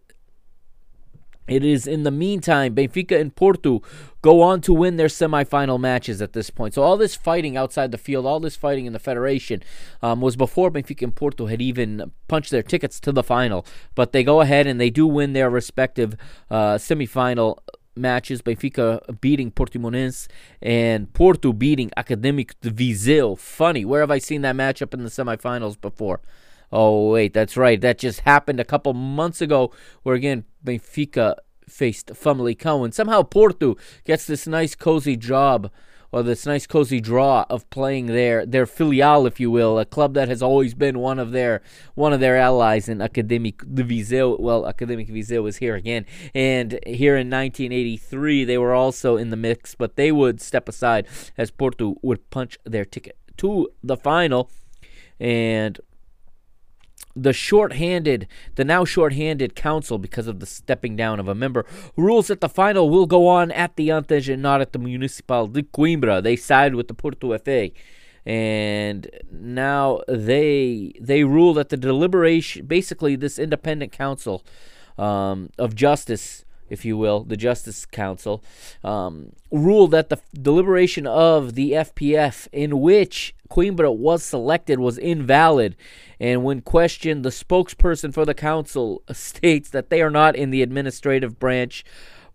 [1.50, 3.82] it is in the meantime, Benfica and Porto
[4.22, 6.74] go on to win their semifinal matches at this point.
[6.74, 9.64] So all this fighting outside the field, all this fighting in the federation,
[10.02, 13.66] um, was before Benfica and Porto had even punched their tickets to the final.
[13.96, 16.16] But they go ahead and they do win their respective
[16.50, 17.58] uh, semifinal
[17.96, 18.42] matches.
[18.42, 20.28] Benfica beating Portimonense
[20.62, 23.38] and Porto beating Academic de Viseu.
[23.38, 26.22] Funny, where have I seen that matchup in the semifinals before?
[26.72, 27.82] Oh wait, that's right.
[27.82, 29.72] That just happened a couple months ago,
[30.04, 31.36] where again Benfica
[31.70, 35.72] faced Famalicão, and somehow Porto gets this nice cozy job
[36.12, 40.14] or this nice cozy draw of playing their their filial, if you will, a club
[40.16, 41.62] that has always been one of their
[41.96, 44.40] one of their allies in Academic de Viseu.
[44.40, 49.38] Well, Academic Viseu is here again, and here in 1983 they were also in the
[49.38, 54.50] mix, but they would step aside as Porto would punch their ticket to the final,
[55.20, 55.80] and
[57.16, 62.28] the short-handed, the now short-handed council, because of the stepping down of a member, rules
[62.28, 65.64] that the final will go on at the Antas and not at the Municipal de
[65.64, 66.22] Coimbra.
[66.22, 67.72] They side with the Porto FA,
[68.26, 74.46] and now they they rule that the deliberation, basically this independent council
[74.98, 78.44] um, of justice if you will, the Justice Council,
[78.84, 85.76] um, ruled that the deliberation of the FPF in which Coimbra was selected was invalid.
[86.20, 90.62] And when questioned, the spokesperson for the council states that they are not in the
[90.62, 91.84] administrative branch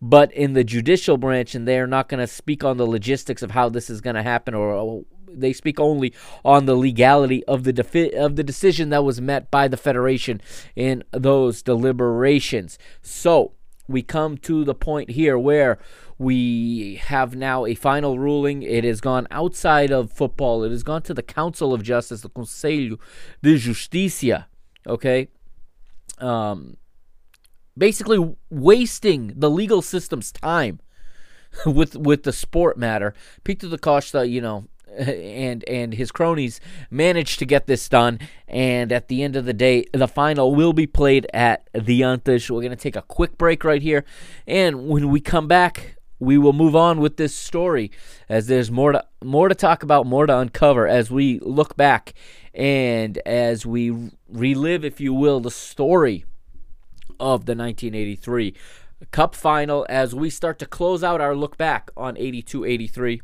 [0.03, 3.43] but in the judicial branch, and they are not going to speak on the logistics
[3.43, 6.13] of how this is going to happen, or they speak only
[6.45, 10.41] on the legality of the defi- of the decision that was met by the federation
[10.77, 12.79] in those deliberations.
[13.03, 13.53] So
[13.87, 15.79] we come to the point here where
[16.19, 18.63] we have now a final ruling.
[18.63, 20.65] It has gone outside of football.
[20.65, 22.99] It has gone to the Council of Justice, the Conselho
[23.43, 24.47] de Justiça.
[24.87, 25.29] Okay,
[26.19, 26.77] um,
[27.77, 30.81] basically wasting the legal system's time
[31.67, 33.15] with with the sport matter.
[33.45, 34.67] Pinto da Costa, you know,
[34.99, 38.19] and and his cronies managed to get this done.
[38.49, 42.51] And at the end of the day, the final will be played at the Antas.
[42.51, 44.05] We're gonna take a quick break right here,
[44.47, 47.91] and when we come back, we will move on with this story
[48.29, 52.15] as there's more to more to talk about, more to uncover as we look back
[52.55, 56.25] and as we relive, if you will, the story
[57.19, 58.55] of the 1983
[59.11, 63.23] Cup final as we start to close out our look back on 82 83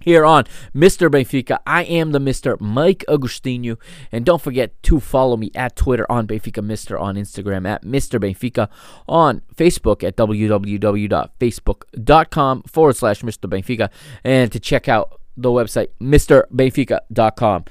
[0.00, 1.10] here on Mr.
[1.10, 1.58] Benfica.
[1.66, 2.58] I am the Mr.
[2.60, 3.76] Mike Agostinho.
[4.12, 6.98] And don't forget to follow me at Twitter on Benfica Mr.
[7.00, 8.18] on Instagram at Mr.
[8.20, 8.68] Benfica
[9.08, 13.48] on Facebook at www.facebook.com forward slash Mr.
[13.48, 13.90] Benfica
[14.24, 17.64] and to check out the website MrBenfica.com.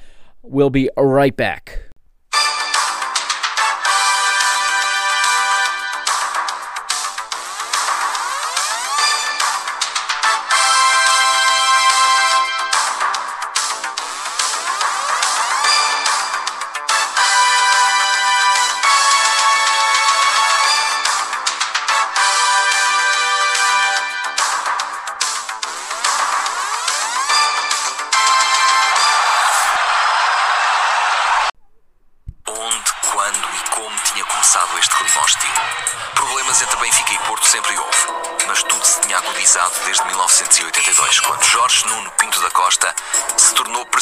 [0.44, 1.87] We'll be right back.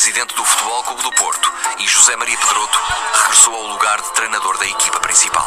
[0.05, 1.49] Presidente do Futebol Clube do Porto
[1.79, 2.77] e José Maria Pedroto
[3.23, 5.43] regressou ao lugar de treinador da equipa principal.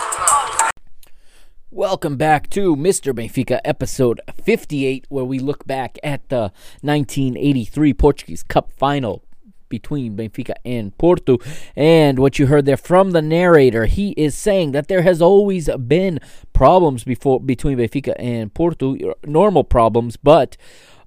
[1.70, 3.12] Welcome back to Mr.
[3.12, 6.50] Benfica, episode 58, where we look back at the
[6.82, 9.22] 1983 Portuguese Cup final
[9.68, 11.38] between Benfica and Porto.
[11.76, 15.70] And what you heard there from the narrator, he is saying that there has always
[15.86, 16.18] been
[16.52, 20.56] problems before between Benfica and Porto, normal problems, but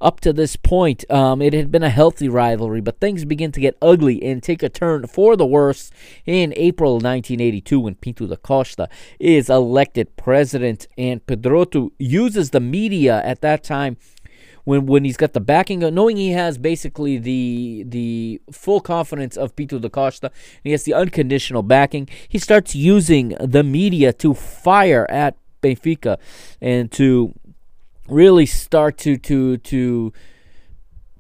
[0.02, 3.60] up to this point, um, it had been a healthy rivalry, but things begin to
[3.60, 5.92] get ugly and take a turn for the worse
[6.26, 8.90] in April 1982 when Pinto da Costa
[9.20, 13.98] is elected president, and Pedroto uses the media at that time
[14.64, 19.36] when when he's got the backing of knowing he has basically the the full confidence
[19.38, 24.14] of Pinto da Costa and he has the unconditional backing he starts using the media
[24.14, 26.18] to fire at Benfica
[26.60, 27.34] and to
[28.12, 30.14] really start to to to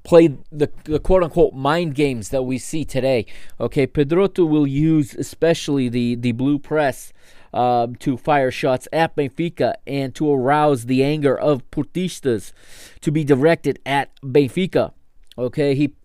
[0.03, 3.25] play the, the quote unquote mind games that we see today.
[3.59, 7.13] Okay, Pedroto will use especially the the blue press
[7.53, 12.53] um, to fire shots at Benfica and to arouse the anger of Portistas
[13.01, 14.93] to be directed at Benfica.
[15.37, 15.95] Okay, he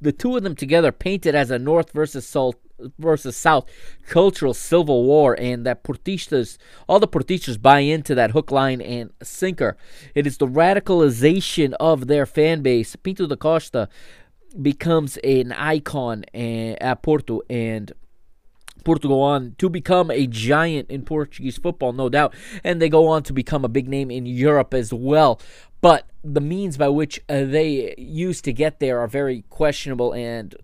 [0.00, 2.56] the two of them together painted as a North versus South
[2.98, 3.68] versus South
[4.06, 6.58] cultural civil war, and that Portistas,
[6.88, 9.76] all the Portistas buy into that hook, line, and sinker.
[10.14, 12.96] It is the radicalization of their fan base.
[12.96, 13.88] Pinto da Costa
[14.60, 17.92] becomes an icon at Porto, and
[18.84, 23.08] Porto go on to become a giant in Portuguese football, no doubt, and they go
[23.08, 25.40] on to become a big name in Europe as well.
[25.80, 30.54] But the means by which uh, they use to get there are very questionable and,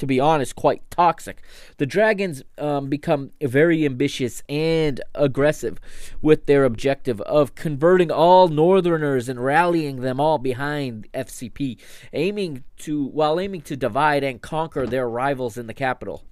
[0.00, 1.42] to be honest, quite toxic.
[1.76, 5.78] The Dragons um, become very ambitious and aggressive
[6.22, 11.78] with their objective of converting all Northerners and rallying them all behind FCP,
[12.14, 16.24] aiming to while aiming to divide and conquer their rivals in the capital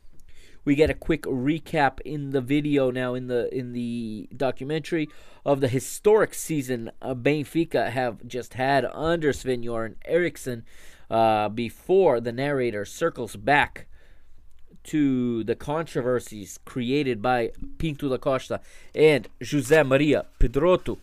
[0.64, 5.08] we get a quick recap in the video now in the in the documentary
[5.46, 10.64] of the historic season uh, Benfica have just had under Sven Göran Eriksson
[11.10, 13.86] uh, before the narrator circles back
[14.84, 18.60] to the controversies created by Pinto da Costa
[18.94, 20.98] and José Maria Pedroto.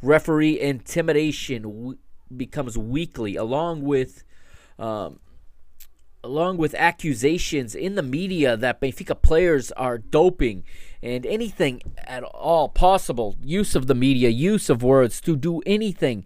[0.00, 1.98] Referee intimidation w-
[2.34, 4.24] becomes weekly, along with
[4.78, 5.20] um,
[6.24, 10.64] along with accusations in the media that Benfica players are doping
[11.02, 16.24] and anything at all possible, use of the media, use of words to do anything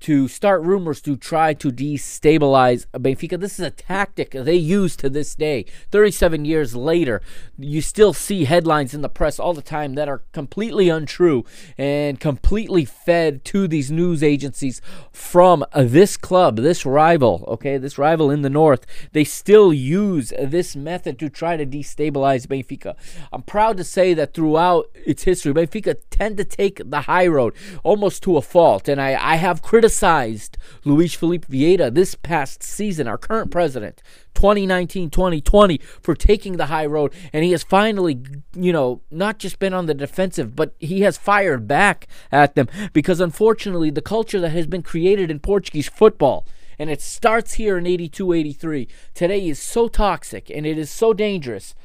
[0.00, 3.40] to start rumors to try to destabilize Benfica.
[3.40, 5.64] This is a tactic they use to this day.
[5.90, 7.22] 37 years later,
[7.58, 11.44] you still see headlines in the press all the time that are completely untrue
[11.78, 14.80] and completely fed to these news agencies
[15.12, 18.86] from this club, this rival, okay, this rival in the north.
[19.12, 22.96] They still use this method to try to destabilize Benfica.
[23.32, 27.54] I'm proud to say that throughout its history, Benfica tend to take the high road
[27.82, 32.60] almost to a fault, and I, I have criticized criticized Luis Filipe Vieira this past
[32.60, 34.02] season, our current president,
[34.34, 37.12] 2019 2020, for taking the high road.
[37.32, 38.20] And he has finally,
[38.52, 42.66] you know, not just been on the defensive, but he has fired back at them
[42.92, 46.48] because unfortunately, the culture that has been created in Portuguese football
[46.80, 51.12] and it starts here in 82 83 today is so toxic and it is so
[51.12, 51.76] dangerous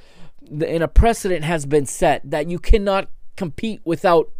[0.49, 4.32] and a precedent has been set that you cannot compete without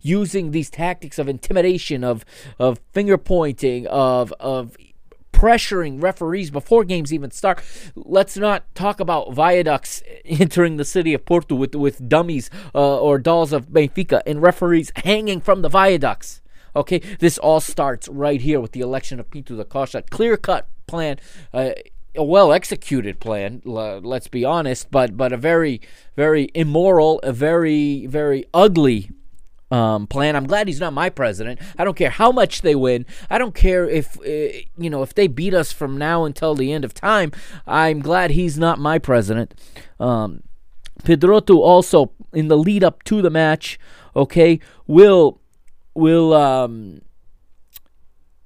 [0.00, 2.24] using these tactics of intimidation, of
[2.58, 4.76] of finger pointing, of of
[5.32, 7.62] pressuring referees before games even start.
[7.94, 13.18] Let's not talk about viaducts entering the city of Porto with with dummies uh, or
[13.18, 16.42] dolls of Benfica and referees hanging from the viaducts.
[16.76, 20.02] Okay, this all starts right here with the election of Pinto da Costa.
[20.02, 21.18] Clear cut plan.
[21.52, 21.70] Uh,
[22.16, 25.80] a well executed plan, let's be honest, but but a very
[26.16, 29.10] very immoral, a very very ugly
[29.70, 30.36] um, plan.
[30.36, 31.60] I'm glad he's not my president.
[31.78, 33.06] I don't care how much they win.
[33.28, 36.72] I don't care if uh, you know if they beat us from now until the
[36.72, 37.32] end of time.
[37.66, 39.54] I'm glad he's not my president.
[39.98, 40.42] Um,
[41.48, 43.78] also in the lead up to the match,
[44.14, 45.40] okay, will
[45.94, 47.02] will um,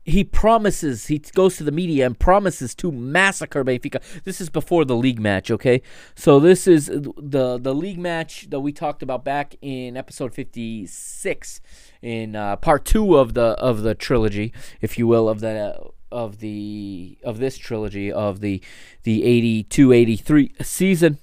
[0.05, 4.03] he promises he goes to the media and promises to massacre Benfica.
[4.25, 5.81] This is before the league match, okay?
[6.15, 11.61] So this is the the league match that we talked about back in episode 56
[12.03, 14.53] in uh, part 2 of the of the trilogy,
[14.83, 15.81] if you will, of the
[16.13, 18.63] of the of this trilogy of the
[19.05, 19.23] the
[19.65, 21.19] 82-83 season.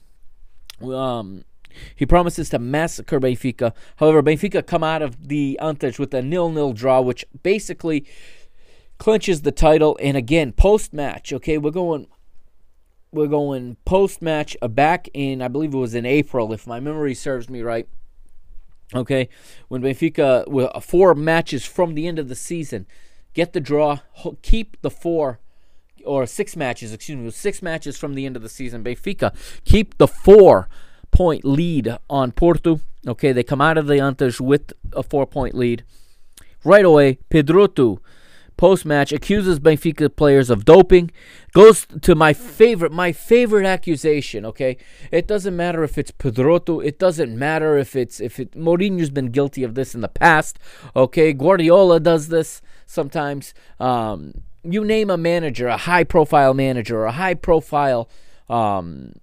[0.83, 1.45] Um
[1.95, 3.73] he promises to massacre Benfica.
[3.95, 8.05] However, Benfica come out of the Antas with a nil-nil draw, which basically
[9.01, 9.97] clinches the title.
[9.99, 12.05] And again, post match, okay, we're going
[13.11, 16.79] we're going post match uh, back in I believe it was in April, if my
[16.79, 17.87] memory serves me right.
[18.93, 19.27] Okay,
[19.69, 22.85] when Benfica were four matches from the end of the season,
[23.33, 23.99] get the draw,
[24.43, 25.39] keep the four
[26.05, 28.83] or six matches, excuse me, six matches from the end of the season.
[28.83, 29.33] Benfica
[29.65, 30.69] keep the four
[31.09, 32.81] point lead on Porto.
[33.07, 35.83] Okay, they come out of the Antas with a four point lead.
[36.63, 37.97] Right away, Pedroto,
[38.57, 41.11] post match, accuses Benfica players of doping.
[41.53, 44.45] Goes to my favorite, my favorite accusation.
[44.45, 44.77] Okay,
[45.11, 46.83] it doesn't matter if it's Pedroto.
[46.85, 48.51] It doesn't matter if it's if it.
[48.51, 50.59] Mourinho's been guilty of this in the past.
[50.95, 53.53] Okay, Guardiola does this sometimes.
[53.79, 58.09] Um, you name a manager, a high profile manager, a high profile.
[58.49, 59.13] Um,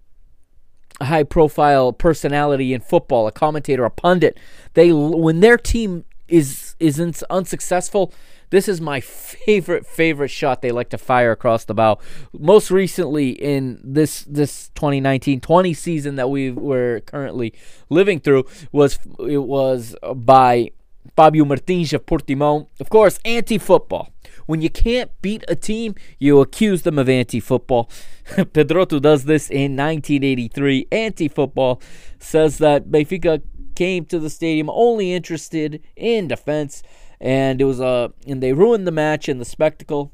[1.01, 4.37] a high profile personality in football, a commentator, a pundit,
[4.75, 8.13] they when their team is isn't unsuccessful,
[8.51, 11.99] this is my favorite favorite shot they like to fire across the bow.
[12.33, 17.55] Most recently in this this 2019-20 season that we were currently
[17.89, 20.71] living through was it was by
[21.17, 22.69] Fabio Martins of Portimão.
[22.81, 24.13] Of course, anti-football.
[24.47, 27.91] When you can't beat a team, you accuse them of anti football.
[28.27, 30.89] Pedroto does this in 1983.
[30.91, 31.83] Anti football
[32.19, 33.43] says that Benfica
[33.75, 36.83] came to the stadium only interested in defense,
[37.21, 40.13] and it was a and they ruined the match and the spectacle,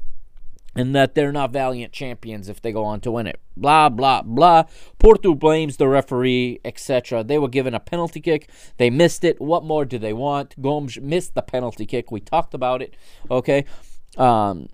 [0.75, 3.39] and that they're not valiant champions if they go on to win it.
[3.55, 4.63] Blah blah blah.
[4.99, 7.23] Porto blames the referee, etc.
[7.23, 8.49] They were given a penalty kick.
[8.77, 9.39] They missed it.
[9.39, 10.61] What more do they want?
[10.61, 12.11] Gomes missed the penalty kick.
[12.11, 12.95] We talked about it.
[13.29, 13.65] Okay.
[14.17, 14.67] Um,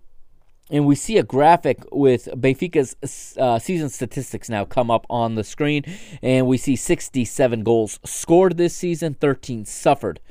[0.72, 5.44] and we see a graphic with Benfica's uh, season statistics now come up on the
[5.44, 5.84] screen,
[6.22, 10.22] and we see 67 goals scored this season, 13 suffered.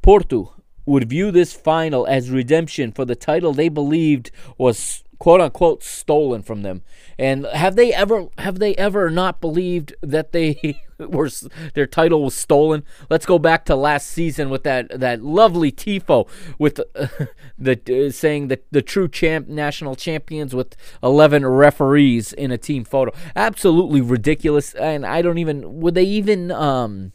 [0.00, 0.54] Porto
[0.86, 6.42] would view this final as redemption for the title they believed was quote unquote stolen
[6.42, 6.82] from them.
[7.16, 11.30] And have they ever have they ever not believed that they were
[11.74, 12.82] their title was stolen?
[13.08, 16.28] Let's go back to last season with that that lovely tifo
[16.58, 16.76] with
[17.58, 22.84] the uh, saying that the true champ national champions with 11 referees in a team
[22.84, 23.12] photo.
[23.36, 27.12] Absolutely ridiculous and I don't even would they even um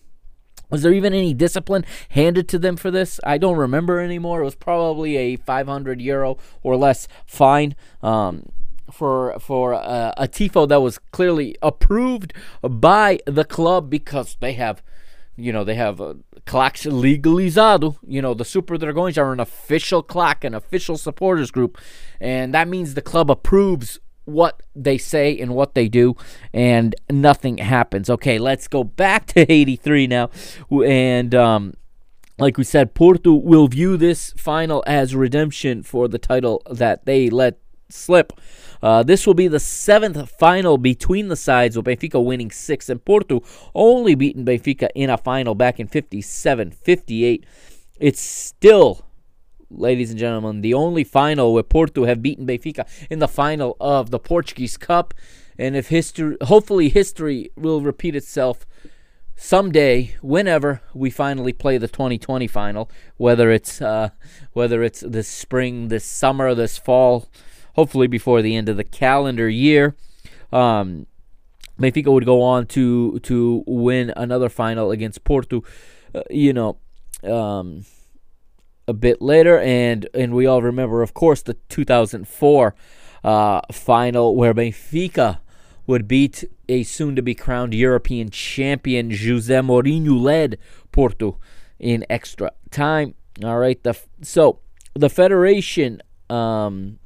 [0.75, 3.17] was there even any discipline handed to them for this?
[3.23, 4.41] I don't remember anymore.
[4.41, 8.49] It was probably a 500 euro or less fine um,
[8.91, 14.83] for for uh, a tifo that was clearly approved by the club because they have,
[15.37, 16.15] you know, they have uh,
[16.45, 17.95] claques legalizado.
[18.05, 21.77] You know, the Super Dragões are an official claque, an official supporters group,
[22.19, 26.15] and that means the club approves what they say and what they do,
[26.53, 28.09] and nothing happens.
[28.09, 30.29] Okay, let's go back to 83 now.
[30.69, 31.73] And, um,
[32.37, 37.29] like we said, Porto will view this final as redemption for the title that they
[37.29, 37.59] let
[37.89, 38.33] slip.
[38.81, 43.03] Uh, this will be the seventh final between the sides, with Benfica winning six and
[43.03, 43.41] Porto
[43.73, 47.45] only beaten Benfica in a final back in 57 58.
[47.99, 49.04] It's still
[49.69, 54.11] ladies and gentlemen, the only final where Porto have beaten Benfica in the final of
[54.11, 55.13] the Portuguese Cup.
[55.57, 58.65] And if history, hopefully, history will repeat itself
[59.35, 64.09] someday, whenever we finally play the 2020 final, whether it's uh,
[64.53, 67.29] whether it's this spring, this summer, this fall,
[67.75, 69.95] hopefully before the end of the calendar year.
[70.51, 71.07] Um,
[71.79, 75.63] Benfica would go on to to win another final against Porto.
[76.13, 76.77] Uh, you know,
[77.23, 77.85] um,
[78.87, 82.75] a bit later, and and we all remember, of course, the 2004
[83.23, 85.39] uh, final where Benfica
[85.87, 90.57] would beat a soon-to-be crowned European champion Jose Mourinho led
[90.91, 91.37] Porto
[91.79, 93.13] in extra time.
[93.43, 94.59] All right, the so
[94.93, 96.99] the federation um,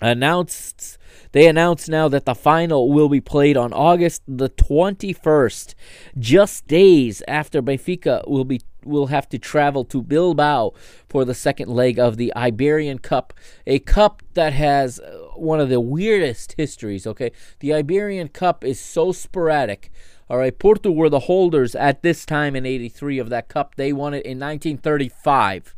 [0.00, 0.98] announced
[1.32, 5.74] they announced now that the final will be played on August the 21st,
[6.18, 10.72] just days after Benfica will be will have to travel to Bilbao
[11.08, 13.32] for the second leg of the Iberian Cup,
[13.66, 17.32] a cup that has uh, one of the weirdest histories, okay?
[17.60, 19.90] The Iberian Cup is so sporadic.
[20.30, 23.76] All right, Porto were the holders at this time in 83 of that cup.
[23.76, 25.74] They won it in 1935.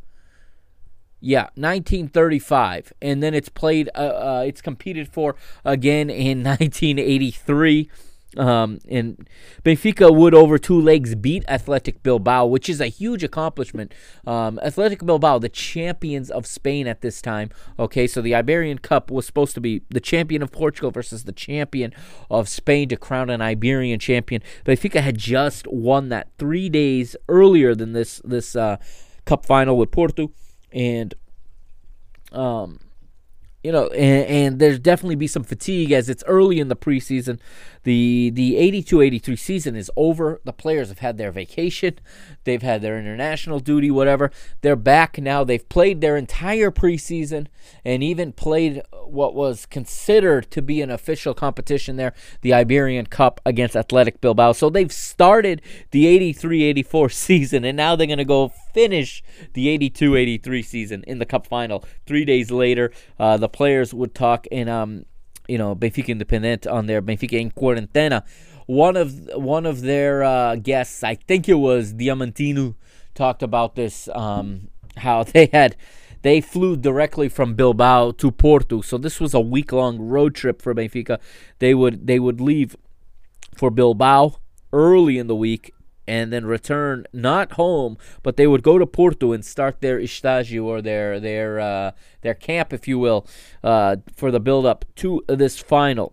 [1.23, 3.91] Yeah, 1935, and then it's played.
[3.95, 5.37] Uh, uh, it's competed for
[5.67, 7.91] again in 1983.
[8.37, 9.29] Um, and
[9.65, 13.93] Benfica would over two legs beat Athletic Bilbao, which is a huge accomplishment.
[14.27, 17.51] Um, Athletic Bilbao, the champions of Spain at this time.
[17.79, 21.33] Okay, so the Iberian Cup was supposed to be the champion of Portugal versus the
[21.33, 21.93] champion
[22.31, 24.43] of Spain to crown an Iberian champion.
[24.65, 28.77] Benfica had just won that three days earlier than this this uh,
[29.25, 30.31] cup final with Porto
[30.73, 31.15] and
[32.33, 32.79] um,
[33.63, 37.39] you know, and, and there's definitely be some fatigue as it's early in the preseason.
[37.83, 40.41] The the 82-83 season is over.
[40.45, 41.99] The players have had their vacation.
[42.45, 44.31] They've had their international duty, whatever.
[44.61, 45.45] They're back now.
[45.45, 47.47] They've played their entire preseason
[47.85, 52.13] and even played what was considered to be an official competition there,
[52.43, 54.53] the Iberian Cup against Athletic Bilbao.
[54.53, 59.23] So they've started the 83-84 season and now they're going to go finish
[59.55, 61.85] the 82-83 season in the cup final.
[62.07, 65.05] 3 days later, uh, the players would talk in um
[65.51, 68.23] you know Benfica Independent on their Benfica in Quarantena,
[68.67, 72.75] One of one of their uh, guests, I think it was Diamantino,
[73.15, 74.09] talked about this.
[74.15, 75.77] Um, how they had
[76.23, 80.63] they flew directly from Bilbao to Porto, so this was a week long road trip
[80.63, 81.19] for Benfica.
[81.59, 82.77] They would they would leave
[83.55, 84.37] for Bilbao
[84.73, 85.73] early in the week
[86.11, 90.65] and then return not home, but they would go to Porto and start their estágio
[90.65, 91.93] or their their uh,
[92.23, 93.25] their camp, if you will,
[93.63, 96.13] uh, for the build up to this final.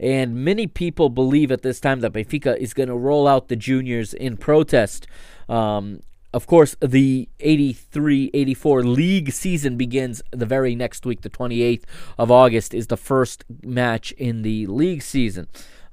[0.00, 3.56] And many people believe at this time that Benfica is going to roll out the
[3.56, 5.06] juniors in protest.
[5.50, 6.00] Um,
[6.32, 11.20] of course, the 83 84 league season begins the very next week.
[11.20, 11.84] The 28th
[12.16, 15.46] of August is the first match in the league season.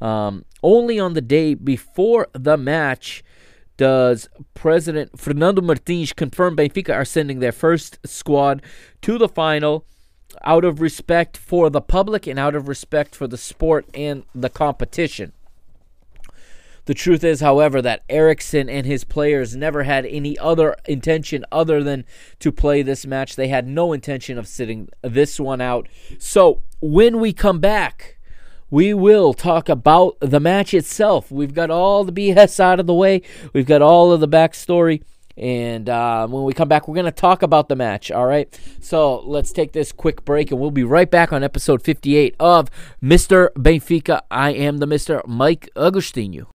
[0.03, 3.23] Um, only on the day before the match
[3.77, 8.61] does President Fernando Martins confirm Benfica are sending their first squad
[9.01, 9.85] to the final
[10.43, 14.49] out of respect for the public and out of respect for the sport and the
[14.49, 15.31] competition.
[16.85, 21.81] The truth is, however, that Eriksson and his players never had any other intention other
[21.81, 22.03] than
[22.39, 23.37] to play this match.
[23.37, 25.87] They had no intention of sitting this one out.
[26.19, 28.12] So when we come back,
[28.73, 31.31] we will talk about the match itself.
[31.31, 33.21] We've got all the BS out of the way,
[33.53, 35.03] we've got all of the backstory.
[35.37, 38.09] And uh, when we come back, we're going to talk about the match.
[38.09, 38.59] All right.
[38.81, 42.69] So let's take this quick break and we'll be right back on episode 58 of
[43.01, 43.49] Mr.
[43.53, 44.21] Benfica.
[44.31, 45.25] I am the Mr.
[45.27, 46.52] Mike Agostinho.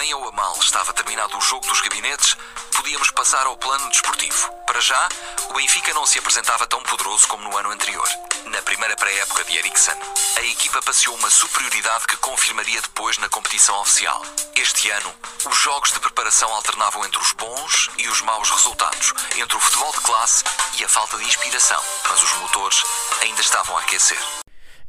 [0.00, 2.34] Bem ou a mal estava terminado o jogo dos gabinetes,
[2.74, 4.50] podíamos passar ao plano desportivo.
[4.66, 5.08] Para já,
[5.50, 8.08] o Benfica não se apresentava tão poderoso como no ano anterior.
[8.46, 9.94] Na primeira pré-época de Eriksen,
[10.38, 14.22] a equipa passeou uma superioridade que confirmaria depois na competição oficial.
[14.56, 19.54] Este ano, os jogos de preparação alternavam entre os bons e os maus resultados, entre
[19.54, 20.44] o futebol de classe
[20.78, 22.82] e a falta de inspiração, mas os motores
[23.20, 24.18] ainda estavam a aquecer.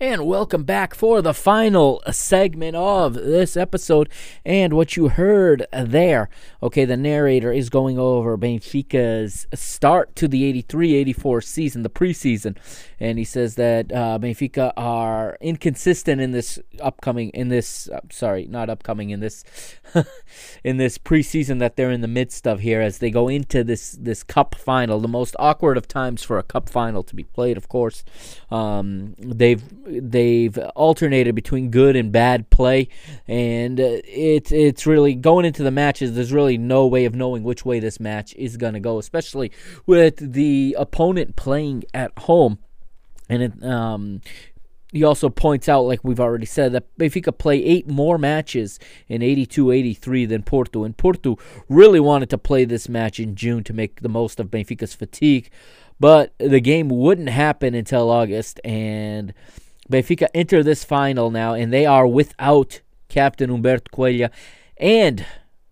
[0.02, 4.10] And welcome back for the final segment of this episode.
[4.44, 6.28] And what you heard there,
[6.64, 12.58] okay, the narrator is going over Benfica's start to the 83 84 season, the preseason.
[13.02, 18.48] And he says that uh, Benfica are inconsistent in this upcoming, in this, uh, sorry,
[18.48, 19.44] not upcoming, in this.
[20.64, 23.92] in this preseason that they're in the midst of here as they go into this
[24.00, 27.58] this cup final the most awkward of times for a cup final to be played
[27.58, 28.06] of course
[28.52, 32.90] um, they've they've alternated between good and bad play,
[33.28, 36.14] and uh, it's it's really going into the matches.
[36.14, 39.52] There's really no way of knowing which way this match is going to go, especially
[39.86, 42.60] with the opponent playing at home.
[43.32, 44.22] And it, um,
[44.92, 48.78] he also points out, like we've already said, that Benfica play eight more matches
[49.08, 50.84] in 82 83 than Porto.
[50.84, 54.48] And Porto really wanted to play this match in June to make the most of
[54.48, 55.50] Benfica's fatigue.
[55.98, 58.60] But the game wouldn't happen until August.
[58.66, 59.34] And
[59.90, 64.30] Benfica enter this final now, and they are without captain Humberto Coelho
[64.76, 65.26] and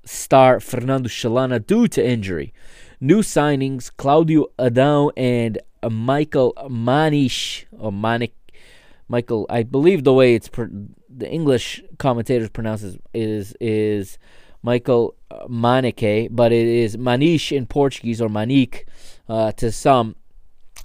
[0.05, 2.53] star Fernando Chalana due to injury.
[3.01, 8.33] New signings Claudio Adão and Michael Manish, or Manik.
[9.07, 10.65] Michael, I believe the way it's pr-
[11.09, 12.83] the English commentators pronounce
[13.13, 14.17] is is
[14.61, 15.15] Michael
[15.47, 18.87] Manike, but it is Manish in Portuguese or Manik
[19.27, 20.15] uh, to some.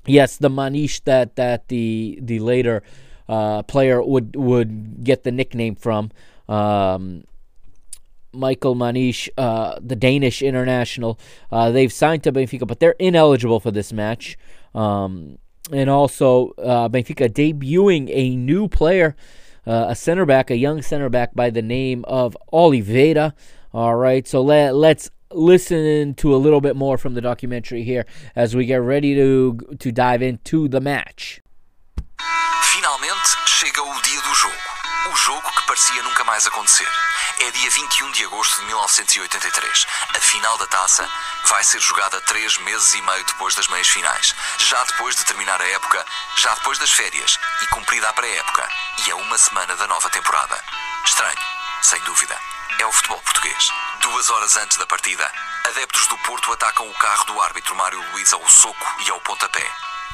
[0.06, 2.82] Yes, the Manish that that the the later
[3.28, 6.10] uh, player would would get the nickname from.
[6.48, 7.24] Um,
[8.34, 11.18] Michael Manish, uh, the Danish international.
[11.50, 14.36] Uh, they've signed to Benfica, but they're ineligible for this match.
[14.74, 15.38] Um,
[15.72, 19.16] and also, uh, Benfica debuting a new player,
[19.66, 23.34] uh, a center back, a young center back by the name of Oliveira.
[23.72, 28.06] All right, so let, let's listen to a little bit more from the documentary here
[28.36, 31.40] as we get ready to to dive into the match.
[33.64, 34.13] Chega o dia
[35.74, 36.88] parecia nunca mais acontecer.
[37.40, 39.86] É dia 21 de agosto de 1983.
[40.14, 41.10] A final da taça
[41.46, 44.36] vai ser jogada três meses e meio depois das meias finais.
[44.58, 46.06] Já depois de terminar a época,
[46.36, 48.68] já depois das férias e cumprida a pré-época.
[49.04, 50.64] E a uma semana da nova temporada.
[51.04, 51.44] Estranho,
[51.82, 52.38] sem dúvida.
[52.78, 53.68] É o futebol português.
[53.98, 55.28] Duas horas antes da partida,
[55.64, 59.68] adeptos do Porto atacam o carro do árbitro Mário Luís ao soco e ao pontapé.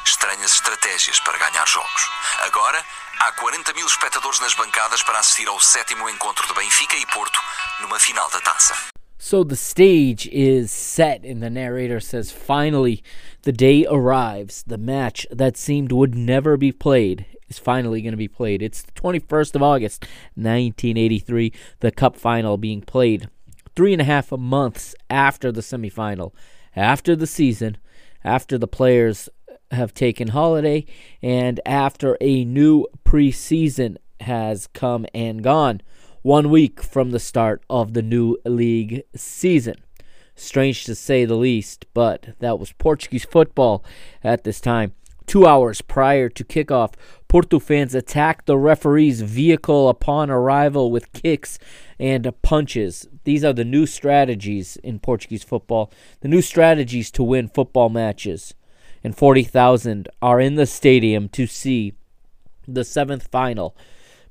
[0.06, 2.08] Estranhas estratégias para ganhar jogos.
[2.46, 2.82] Agora,
[3.20, 7.38] há 40 mil espectadores nas bancadas para assistir ao sétimo encontro de Benfica e Porto
[7.82, 8.74] numa final da taça.
[9.18, 13.02] So the stage is set, and the narrator says, Finally,
[13.42, 14.64] the day arrives.
[14.66, 18.62] The match that seemed would never be played is finally going to be played.
[18.62, 20.04] It's the 21st of August,
[20.36, 23.28] 1983, the Cup final being played
[23.76, 26.32] three and a half months after the semifinal,
[26.74, 27.76] after the season,
[28.24, 29.28] after the players
[29.70, 30.84] have taken holiday,
[31.22, 35.80] and after a new preseason has come and gone
[36.22, 39.76] one week from the start of the new league season.
[40.34, 43.84] Strange to say the least, but that was Portuguese football
[44.22, 44.94] at this time.
[45.26, 46.94] Two hours prior to kickoff,
[47.28, 51.58] Porto fans attacked the referee's vehicle upon arrival with kicks
[52.00, 53.06] and punches.
[53.22, 58.54] These are the new strategies in Portuguese football, the new strategies to win football matches.
[59.02, 61.94] And 40,000 are in the stadium to see
[62.66, 63.76] the seventh final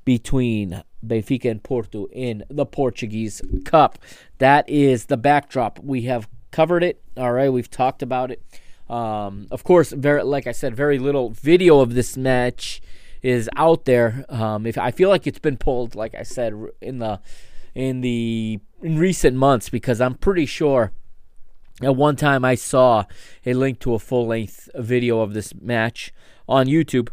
[0.05, 3.99] between Benfica and Porto in the Portuguese Cup.
[4.37, 5.79] That is the backdrop.
[5.79, 7.01] We have covered it.
[7.17, 8.41] All right, we've talked about it.
[8.89, 12.81] Um, of course, very like I said, very little video of this match
[13.21, 14.25] is out there.
[14.29, 17.19] Um, if I feel like it's been pulled, like I said in the
[17.75, 20.91] in the in recent months, because I'm pretty sure
[21.81, 23.05] at one time I saw
[23.45, 26.13] a link to a full length video of this match
[26.47, 27.09] on YouTube.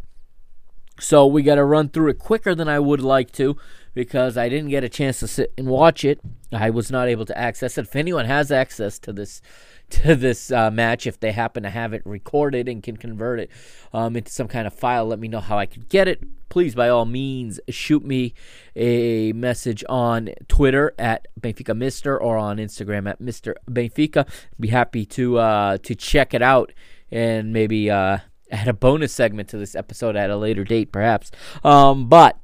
[0.99, 3.55] So we got to run through it quicker than I would like to
[3.93, 6.19] because I didn't get a chance to sit and watch it.
[6.51, 7.85] I was not able to access it.
[7.85, 9.41] If anyone has access to this
[9.89, 13.49] to this uh, match, if they happen to have it recorded and can convert it
[13.93, 16.21] um, into some kind of file, let me know how I could get it.
[16.49, 18.33] Please, by all means, shoot me
[18.75, 24.27] a message on Twitter at Benfica Mister or on Instagram at Mister Benfica.
[24.59, 26.73] Be happy to uh, to check it out
[27.11, 28.19] and maybe uh,
[28.49, 31.31] add a bonus segment to this episode at a later date, perhaps.
[31.63, 32.37] Um, but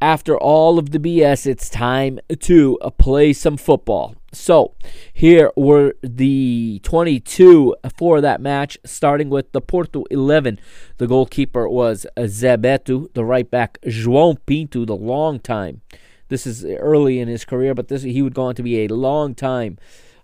[0.00, 4.14] after all of the BS, it's time to play some football.
[4.32, 4.74] So,
[5.14, 10.60] here were the 22 for that match, starting with the Porto 11.
[10.98, 15.80] The goalkeeper was Zé Beto, the right back João Pinto, the long time.
[16.28, 18.88] This is early in his career, but this he would go on to be a
[18.88, 19.78] long time,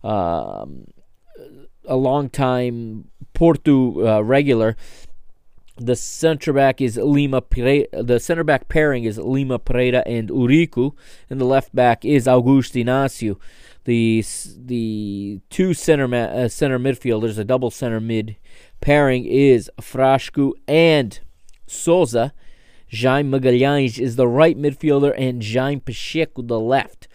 [0.04, 0.88] um,
[1.86, 4.76] a long time Porto uh, regular.
[5.76, 7.42] The center back is Lima.
[7.50, 10.94] The center back pairing is Lima Pereira and Eurico,
[11.30, 13.38] and the left back is Augusto Inácio.
[13.84, 14.24] The
[14.56, 18.36] the two center ma- uh, center midfielders, a double center mid
[18.80, 21.18] pairing is Frasco and
[21.66, 22.32] Souza.
[22.94, 27.08] Jaime Magalhães is the right midfielder, and Jaime Pacheco the left.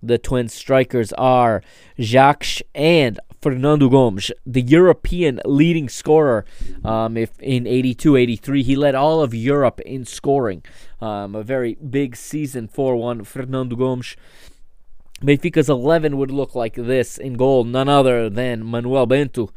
[0.00, 1.62] The twin strikers are
[1.98, 6.44] Jacques and Fernando Gomes, the European leading scorer.
[6.84, 10.62] Um, if in 82 83, he led all of Europe in scoring.
[11.00, 14.16] Um, a very big season for one, Fernando Gomes.
[15.22, 19.50] Benfica's 11 would look like this in goal, none other than Manuel Bento.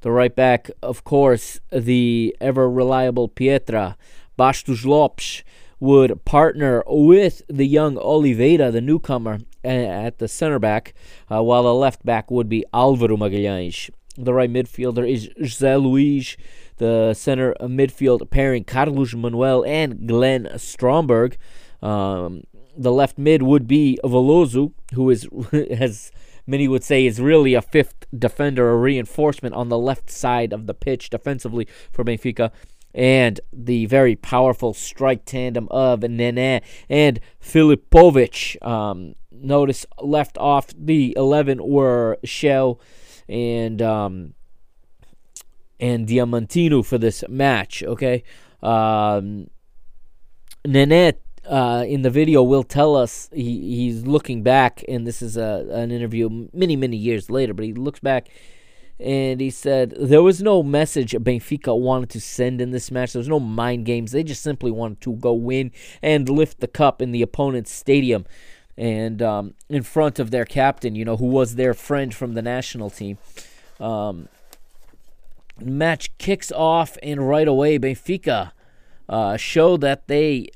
[0.00, 3.96] The right back, of course, the ever reliable Pietra.
[4.38, 5.42] Bastos Lopes
[5.80, 10.94] would partner with the young Oliveira, the newcomer, at the center back,
[11.30, 13.90] uh, while the left back would be Alvaro Magalhães.
[14.16, 16.36] The right midfielder is José Luís.
[16.76, 21.36] The center midfield pairing Carlos Manuel and Glenn Stromberg.
[21.82, 22.44] Um,
[22.76, 26.12] the left mid would be Veloso, who is has
[26.46, 30.66] many would say is really a fifth defender, a reinforcement on the left side of
[30.66, 32.50] the pitch defensively for Benfica.
[32.94, 38.64] And the very powerful strike tandem of Nene and Filipovic.
[38.64, 42.78] Um, notice left off the 11 were Sheu
[43.28, 44.34] and um,
[45.80, 47.82] and Diamantino for this match.
[47.82, 48.22] Okay,
[48.62, 49.48] um,
[51.46, 55.66] uh, in the video will tell us he, he's looking back, and this is a,
[55.70, 58.28] an interview many many years later, but he looks back.
[59.00, 63.12] And he said there was no message Benfica wanted to send in this match.
[63.12, 64.12] There was no mind games.
[64.12, 68.24] They just simply wanted to go win and lift the cup in the opponent's stadium
[68.76, 72.42] and um, in front of their captain, you know, who was their friend from the
[72.42, 73.18] national team.
[73.80, 74.28] Um,
[75.60, 78.52] match kicks off, and right away, Benfica
[79.08, 80.48] uh, show that they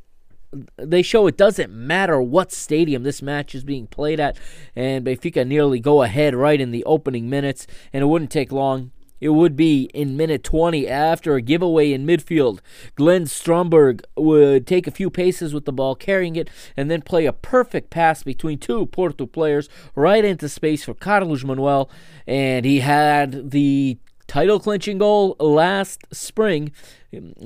[0.77, 4.39] they show it doesn't matter what stadium this match is being played at,
[4.75, 8.91] and Benfica nearly go ahead right in the opening minutes, and it wouldn't take long.
[9.21, 12.61] It would be in minute 20 after a giveaway in midfield.
[12.95, 17.27] Glenn Stromberg would take a few paces with the ball, carrying it, and then play
[17.27, 21.91] a perfect pass between two Porto players right into space for Carlos Manuel.
[22.27, 26.71] And he had the title clinching goal last spring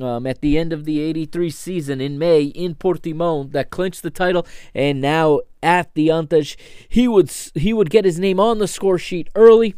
[0.01, 4.11] um, at the end of the 83 season in May in Portimão that clinched the
[4.11, 6.57] title and now at the Antas
[6.89, 9.77] he would he would get his name on the score sheet early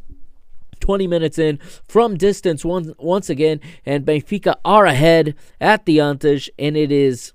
[0.81, 1.59] 20 minutes in
[1.89, 7.33] from distance once, once again, and Benfica are ahead at the Antas, and it is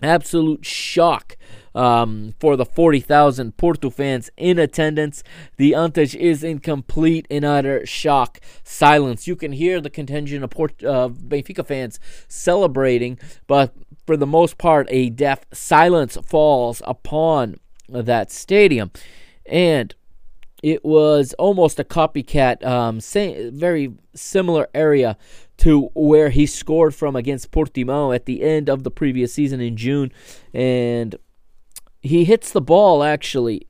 [0.00, 1.36] absolute shock
[1.74, 5.22] um, for the 40,000 Porto fans in attendance.
[5.56, 9.26] The Antas is in complete and utter shock silence.
[9.26, 11.98] You can hear the contingent of Port, uh, Benfica fans
[12.28, 13.74] celebrating, but
[14.06, 17.56] for the most part, a deaf silence falls upon
[17.88, 18.90] that stadium.
[19.46, 19.94] And
[20.62, 25.16] it was almost a copycat, um, same, very similar area
[25.58, 29.76] to where he scored from against Portimão at the end of the previous season in
[29.76, 30.12] June,
[30.54, 31.16] and
[32.02, 33.66] he hits the ball actually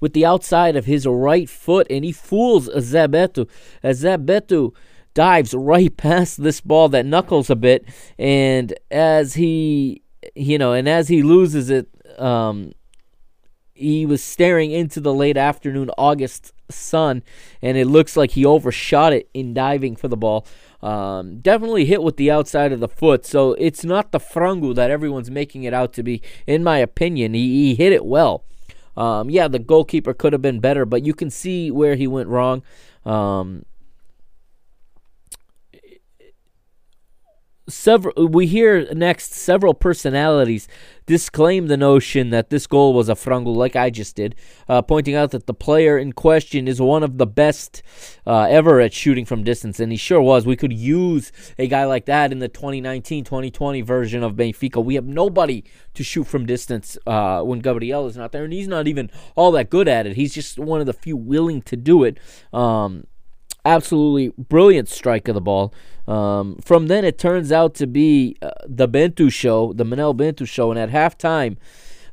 [0.00, 3.48] with the outside of his right foot, and he fools Zé Beto
[3.82, 4.72] as Zé
[5.12, 7.86] dives right past this ball that knuckles a bit,
[8.18, 10.02] and as he,
[10.34, 11.88] you know, and as he loses it.
[12.18, 12.72] Um,
[13.80, 17.22] he was staring into the late afternoon August sun,
[17.62, 20.46] and it looks like he overshot it in diving for the ball.
[20.82, 24.90] Um, definitely hit with the outside of the foot, so it's not the frango that
[24.90, 26.22] everyone's making it out to be.
[26.46, 28.44] In my opinion, he, he hit it well.
[28.96, 32.28] Um, yeah, the goalkeeper could have been better, but you can see where he went
[32.28, 32.62] wrong.
[33.04, 33.64] Um,
[37.70, 40.68] several we hear next several personalities
[41.10, 44.36] disclaim the notion that this goal was a frango like I just did,
[44.68, 47.82] uh, pointing out that the player in question is one of the best
[48.26, 50.46] uh, ever at shooting from distance, and he sure was.
[50.46, 54.84] We could use a guy like that in the 2019-2020 version of Benfica.
[54.84, 55.64] We have nobody
[55.94, 59.50] to shoot from distance uh, when Gabriel is not there, and he's not even all
[59.52, 60.14] that good at it.
[60.14, 62.18] He's just one of the few willing to do it.
[62.52, 63.04] Um,
[63.64, 65.72] absolutely brilliant strike of the ball.
[66.06, 70.44] Um, from then, it turns out to be uh, the Bento show, the Manel Bento
[70.44, 71.56] show, and at halftime,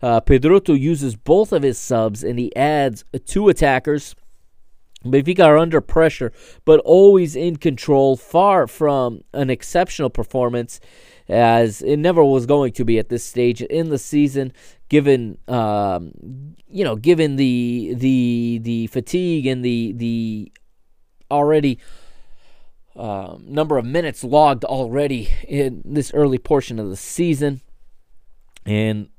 [0.01, 4.15] uh, Pedroto uses both of his subs and he adds two attackers.
[5.03, 6.31] Benfica are under pressure,
[6.65, 10.79] but always in control, far from an exceptional performance,
[11.29, 14.53] as it never was going to be at this stage in the season.
[14.89, 16.13] Given, um,
[16.69, 20.51] you know, given the the the fatigue and the the
[21.30, 21.80] already
[22.97, 27.61] um, number of minutes logged already in this early portion of the season,
[28.65, 29.09] and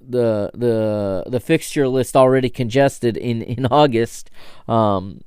[0.00, 4.30] the the the fixture list already congested in in August.
[4.66, 5.20] Um,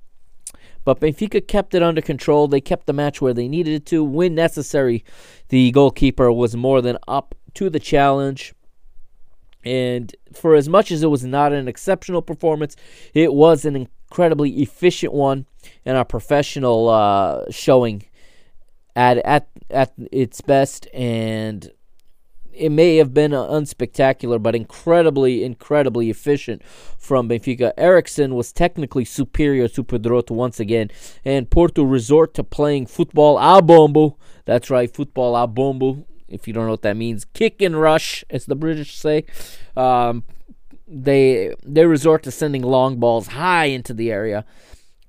[0.84, 2.48] but Benfica kept it under control.
[2.48, 4.04] They kept the match where they needed it to.
[4.04, 5.04] When necessary,
[5.50, 8.54] the goalkeeper was more than up to the challenge.
[9.64, 12.76] And for as much as it was not an exceptional performance,
[13.16, 15.46] it was an incredibly efficient one
[15.86, 18.06] and a professional uh, showing
[18.96, 20.88] at at at its best.
[20.94, 21.72] And
[22.54, 27.74] it may have been unspectacular, but incredibly, incredibly efficient from Benfica.
[27.78, 30.90] Eriksson was technically superior to Pedroto once again,
[31.26, 34.18] and Porto resort to playing football a bombo.
[34.46, 36.06] That's right, football a bombo.
[36.28, 39.26] If you don't know what that means, kick and rush, as the British say.
[39.76, 40.24] Um,
[40.88, 44.46] they they resort to sending long balls high into the area,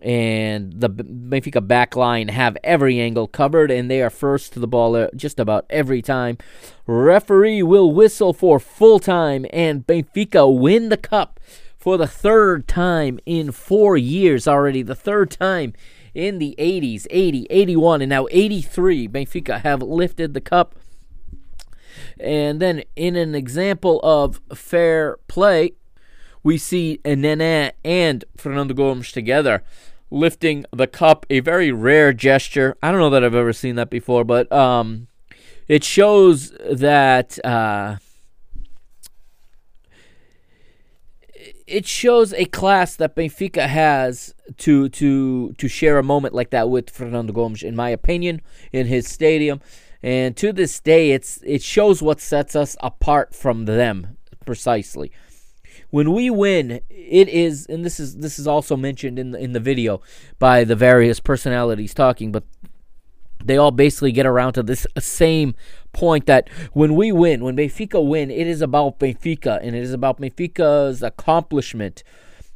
[0.00, 4.68] and the Benfica back line have every angle covered, and they are first to the
[4.68, 6.38] ball uh, just about every time.
[6.86, 11.40] Referee will whistle for full time, and Benfica win the cup
[11.76, 14.82] for the third time in four years already.
[14.82, 15.72] The third time
[16.14, 19.06] in the 80s, 80, 81, and now 83.
[19.06, 20.74] Benfica have lifted the cup.
[22.18, 25.72] And then, in an example of fair play,
[26.42, 29.62] we see Nene and Fernando Gomes together
[30.10, 32.76] lifting the cup, a very rare gesture.
[32.82, 35.08] I don't know that I've ever seen that before, but um,
[35.68, 37.96] it shows that uh,
[41.66, 46.70] it shows a class that Benfica has to to to share a moment like that
[46.70, 48.40] with Fernando Gomes, in my opinion,
[48.72, 49.60] in his stadium.
[50.06, 55.10] And to this day, it's it shows what sets us apart from them precisely
[55.90, 59.52] when we win, it is, and this is this is also mentioned in the in
[59.52, 60.00] the video
[60.38, 62.44] by the various personalities talking, but
[63.44, 65.54] they all basically get around to this same
[65.92, 69.92] point that when we win, when Benfica win, it is about Benfica and it is
[69.92, 72.02] about Benfica's accomplishment.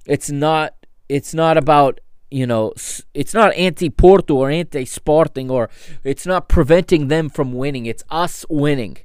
[0.07, 0.74] It's not
[1.09, 2.72] it's not about you know
[3.14, 5.68] it's not anti Porto or anti Sporting or
[6.04, 7.86] it's not preventing them from winning.
[7.86, 8.98] It's us winning.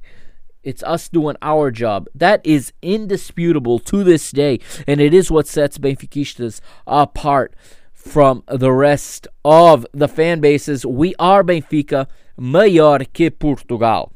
[0.62, 2.08] It's us doing our job.
[2.12, 7.54] That is indisputable to this day, and it is what sets Benfiquistas apart
[7.94, 10.84] from the rest of the fan bases.
[10.84, 14.12] We are Benfica, maior que Portugal.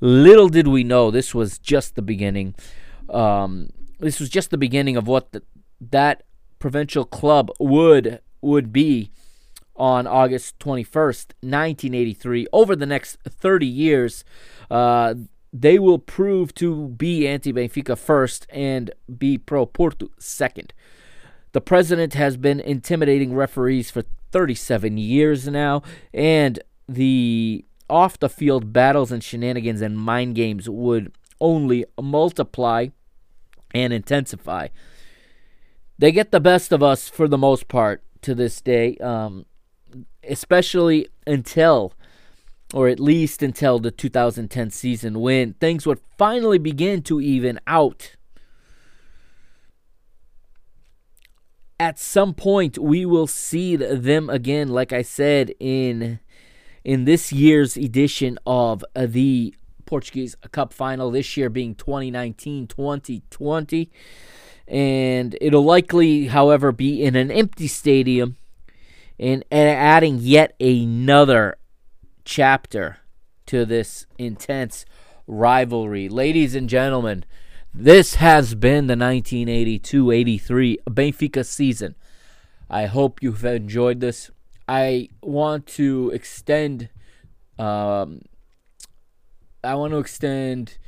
[0.00, 2.54] Little did we know this was just the beginning.
[3.10, 5.42] Um, this was just the beginning of what the,
[5.80, 6.22] that
[6.58, 9.10] provincial club would would be
[9.76, 12.46] on August 21st, 1983.
[12.52, 14.24] Over the next 30 years,
[14.70, 15.14] uh,
[15.52, 20.72] they will prove to be anti Benfica first and be pro Porto second.
[21.52, 24.02] The president has been intimidating referees for
[24.32, 25.82] 37 years now,
[26.12, 32.88] and the off the field battles and shenanigans and mind games would only multiply
[33.72, 34.68] and intensify.
[35.98, 39.46] They get the best of us for the most part to this day, um,
[40.22, 41.92] especially until,
[42.72, 48.14] or at least until the 2010 season when things would finally begin to even out.
[51.80, 56.20] At some point, we will see them again, like I said in
[56.84, 63.90] in this year's edition of the Portuguese Cup final, this year being 2019 2020.
[64.68, 68.36] And it'll likely, however, be in an empty stadium
[69.18, 71.56] and, and adding yet another
[72.24, 72.98] chapter
[73.46, 74.84] to this intense
[75.26, 76.08] rivalry.
[76.08, 77.24] Ladies and gentlemen,
[77.72, 81.94] this has been the 1982 83 Benfica season.
[82.68, 84.30] I hope you've enjoyed this.
[84.68, 86.90] I want to extend
[87.58, 88.20] um,
[89.64, 90.78] I want to extend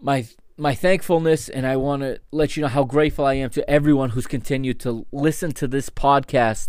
[0.00, 0.26] my
[0.56, 4.10] my thankfulness and I want to let you know how grateful I am to everyone
[4.10, 6.68] who's continued to listen to this podcast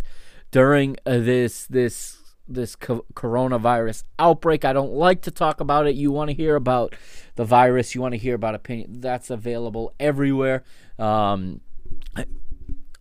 [0.52, 2.18] during uh, this this
[2.48, 4.66] this co- coronavirus outbreak.
[4.66, 5.96] I don't like to talk about it.
[5.96, 6.96] You want to hear about
[7.36, 9.02] the virus, you want to hear about opinion.
[9.02, 10.64] That's available everywhere.
[10.98, 11.62] Um,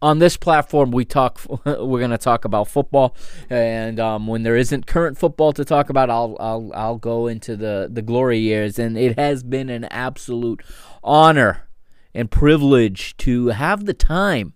[0.05, 3.17] on this platform we talk we're going to talk about football.
[3.49, 7.57] And um, when there isn't current football to talk about I'll, I'll I'll go into
[7.57, 8.79] the the glory years.
[8.79, 10.63] And it has been an absolute
[11.03, 11.69] honor
[12.13, 14.53] and privilege to have the time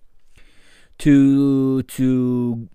[0.98, 2.68] to to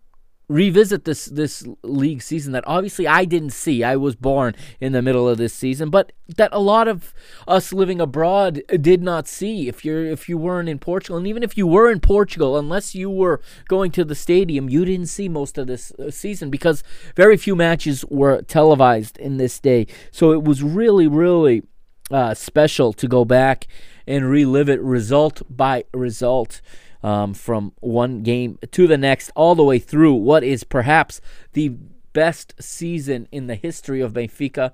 [0.53, 3.83] revisit this this league season that obviously I didn't see.
[3.83, 7.13] I was born in the middle of this season, but that a lot of
[7.47, 9.67] us living abroad did not see.
[9.67, 12.93] If you're if you weren't in Portugal, and even if you were in Portugal, unless
[12.93, 16.83] you were going to the stadium, you didn't see most of this uh, season because
[17.15, 19.87] very few matches were televised in this day.
[20.11, 21.63] So it was really really
[22.11, 23.65] uh, special to go back
[24.05, 26.61] and relive it result by result
[27.03, 31.69] um, from one game to the next, all the way through what is perhaps the
[32.13, 34.71] best season in the history of Benfica.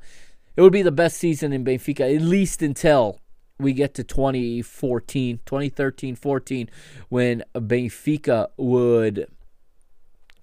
[0.55, 3.19] It would be the best season in Benfica, at least until
[3.57, 6.69] we get to 2014, 2013 14,
[7.09, 9.27] when Benfica would.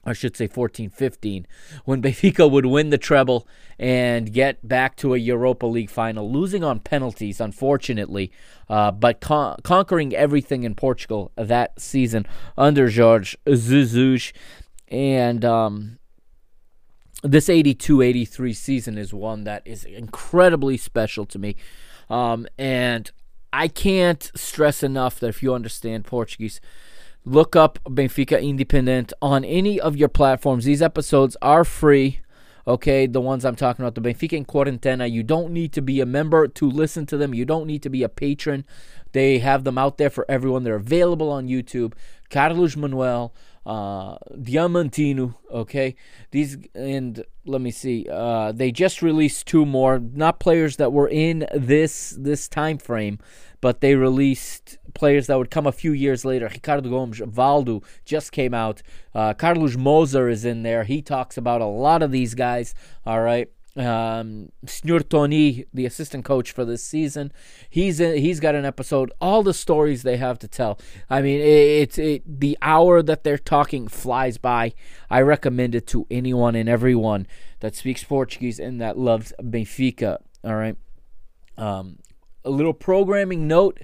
[0.07, 1.47] I should say 14 15,
[1.85, 3.47] when Benfica would win the treble
[3.79, 8.31] and get back to a Europa League final, losing on penalties, unfortunately,
[8.71, 12.25] uh, but con- conquering everything in Portugal that season
[12.57, 14.33] under Jorge Jesus.
[14.89, 15.99] And um,
[17.23, 21.57] this 82 83 season is one that is incredibly special to me.
[22.09, 23.11] Um, and
[23.53, 26.61] I can't stress enough that if you understand Portuguese,
[27.27, 30.65] look up Benfica Independent on any of your platforms.
[30.65, 32.21] These episodes are free.
[32.69, 35.11] Okay, the ones I'm talking about, the Benfica in Quarantena.
[35.11, 37.35] You don't need to be a member to listen to them.
[37.35, 38.65] You don't need to be a patron.
[39.13, 40.65] They have them out there for everyone.
[40.65, 41.93] They're available on YouTube.
[42.29, 43.33] Carlos Manuel,
[43.65, 45.37] uh, Diamantino.
[45.51, 45.95] Okay,
[46.33, 48.07] these and let me see.
[48.11, 53.21] Uh, they just released two more, not players that were in this this time frame,
[53.61, 56.49] but they released players that would come a few years later.
[56.53, 58.83] Ricardo Gomes, Valdo just came out.
[59.15, 60.85] Uh, Carlos Mozer is in there.
[60.85, 62.75] He talks about a lot of these guys.
[63.05, 63.49] All right.
[63.77, 64.53] Um,
[65.11, 67.31] Toni, the assistant coach for this season,
[67.69, 69.13] he's in, he's got an episode.
[69.21, 70.79] All the stories they have to tell.
[71.11, 74.73] I mean, it, it's it, the hour that they're talking flies by.
[75.11, 77.27] I recommend it to anyone and everyone
[77.61, 80.19] that speaks Portuguese and that loves Benfica.
[80.43, 80.77] All right.
[81.59, 81.99] Um,
[82.47, 83.83] a little programming note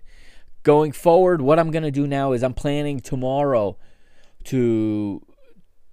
[0.63, 1.43] going forward.
[1.43, 3.77] What I'm gonna do now is I'm planning tomorrow
[4.45, 5.23] to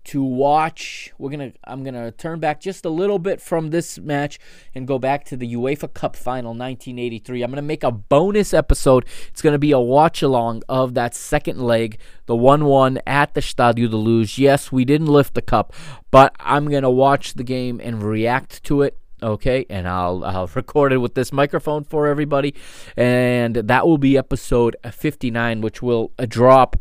[0.05, 1.11] to watch.
[1.19, 4.39] We're gonna I'm gonna turn back just a little bit from this match
[4.73, 7.43] and go back to the UEFA Cup final 1983.
[7.43, 9.05] I'm gonna make a bonus episode.
[9.27, 13.89] It's gonna be a watch along of that second leg, the 1-1 at the Stadio
[13.89, 14.39] de Luz.
[14.39, 15.73] Yes, we didn't lift the cup,
[16.09, 20.93] but I'm gonna watch the game and react to it okay and I'll I'll record
[20.93, 22.55] it with this microphone for everybody.
[22.97, 26.77] And that will be episode 59 which will drop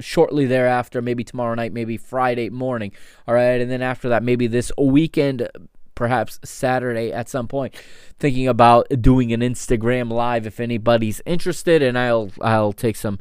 [0.00, 2.92] shortly thereafter maybe tomorrow night maybe Friday morning.
[3.26, 5.48] All right and then after that maybe this weekend
[5.94, 7.74] perhaps Saturday at some point.
[8.20, 13.18] Thinking about doing an Instagram live if anybody's interested and I'll I'll take some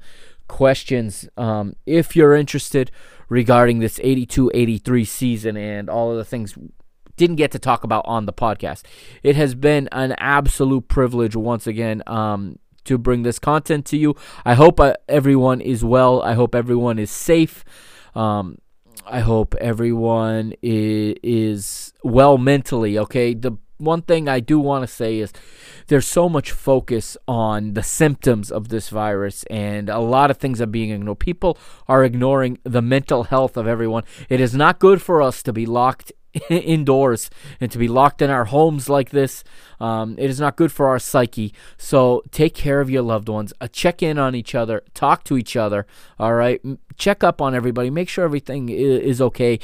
[0.47, 2.91] questions um, if you're interested
[3.30, 6.58] regarding this 82-83 season and all of the things
[7.18, 8.84] didn't get to talk about on the podcast.
[9.24, 14.15] It has been an absolute privilege once again um, to bring this content to you.
[14.45, 16.22] I hope uh, everyone is well.
[16.22, 17.65] I hope everyone is safe.
[18.15, 18.59] Um,
[19.05, 22.97] I hope everyone is, is well mentally.
[22.97, 25.32] Okay, the one thing I do want to say is
[25.88, 30.59] there's so much focus on the symptoms of this virus, and a lot of things
[30.61, 31.20] are being ignored.
[31.20, 31.57] People
[31.88, 34.03] are ignoring the mental health of everyone.
[34.30, 36.11] It is not good for us to be locked
[36.50, 39.44] indoors and to be locked in our homes like this.
[39.80, 41.54] Um, it is not good for our psyche.
[41.78, 43.54] So take care of your loved ones.
[43.62, 44.84] Uh, check in on each other.
[44.94, 45.86] Talk to each other.
[46.20, 46.62] All right.
[46.98, 47.89] Check up on everybody.
[47.89, 49.60] Make sure everything is, okay.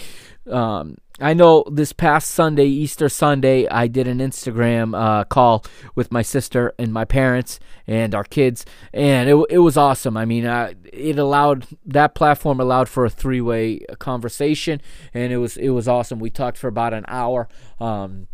[0.50, 5.64] Um, I know this past Sunday, Easter Sunday, I did an Instagram uh, call
[5.94, 10.18] with my sister and my parents and our kids, and it, it was awesome.
[10.18, 14.82] I mean, uh, it allowed that platform allowed for a three way conversation,
[15.14, 16.20] and it was it was awesome.
[16.20, 17.48] We talked for about an hour.
[17.80, 18.28] Um,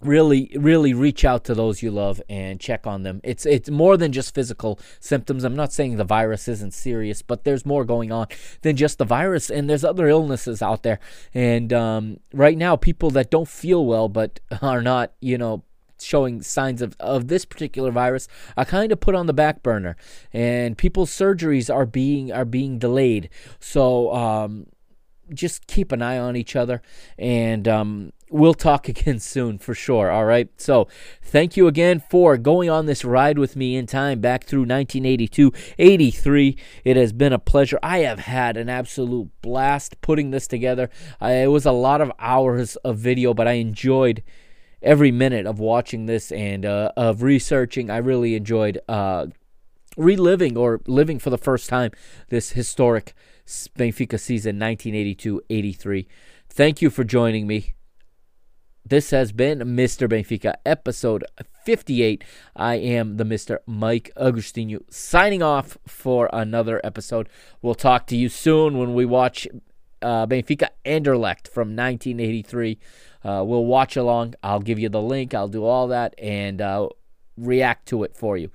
[0.00, 3.20] really really reach out to those you love and check on them.
[3.22, 5.44] It's it's more than just physical symptoms.
[5.44, 8.26] I'm not saying the virus isn't serious but there's more going on
[8.62, 11.00] than just the virus and there's other illnesses out there.
[11.34, 15.64] And um, right now people that don't feel well but are not you know
[16.02, 18.26] showing signs of, of this particular virus
[18.56, 19.96] are kind of put on the back burner.
[20.32, 23.28] And people's surgeries are being are being delayed.
[23.58, 24.66] So um,
[25.34, 26.82] just keep an eye on each other
[27.18, 30.10] and um, we'll talk again soon for sure.
[30.10, 30.48] All right.
[30.56, 30.88] So
[31.22, 35.52] thank you again for going on this ride with me in time back through 1982
[35.78, 36.56] 83.
[36.84, 37.78] It has been a pleasure.
[37.82, 40.88] I have had an absolute blast putting this together.
[41.20, 44.22] I, it was a lot of hours of video, but I enjoyed
[44.82, 47.90] every minute of watching this and uh, of researching.
[47.90, 49.26] I really enjoyed uh,
[49.96, 51.90] reliving or living for the first time
[52.28, 53.14] this historic
[53.46, 56.08] Benfica season 1982 83.
[56.48, 57.74] Thank you for joining me.
[58.90, 60.08] This has been Mr.
[60.08, 61.24] Benfica, episode
[61.64, 62.24] 58.
[62.56, 63.58] I am the Mr.
[63.64, 67.28] Mike Agustino signing off for another episode.
[67.62, 69.46] We'll talk to you soon when we watch
[70.02, 72.80] uh, Benfica Anderlecht from 1983.
[73.22, 74.34] Uh, we'll watch along.
[74.42, 75.34] I'll give you the link.
[75.34, 76.88] I'll do all that and uh,
[77.36, 78.50] react to it for you.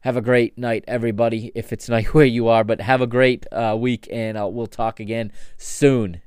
[0.00, 3.46] Have a great night, everybody, if it's night where you are, but have a great
[3.52, 6.20] uh, week, and uh, we'll talk again soon.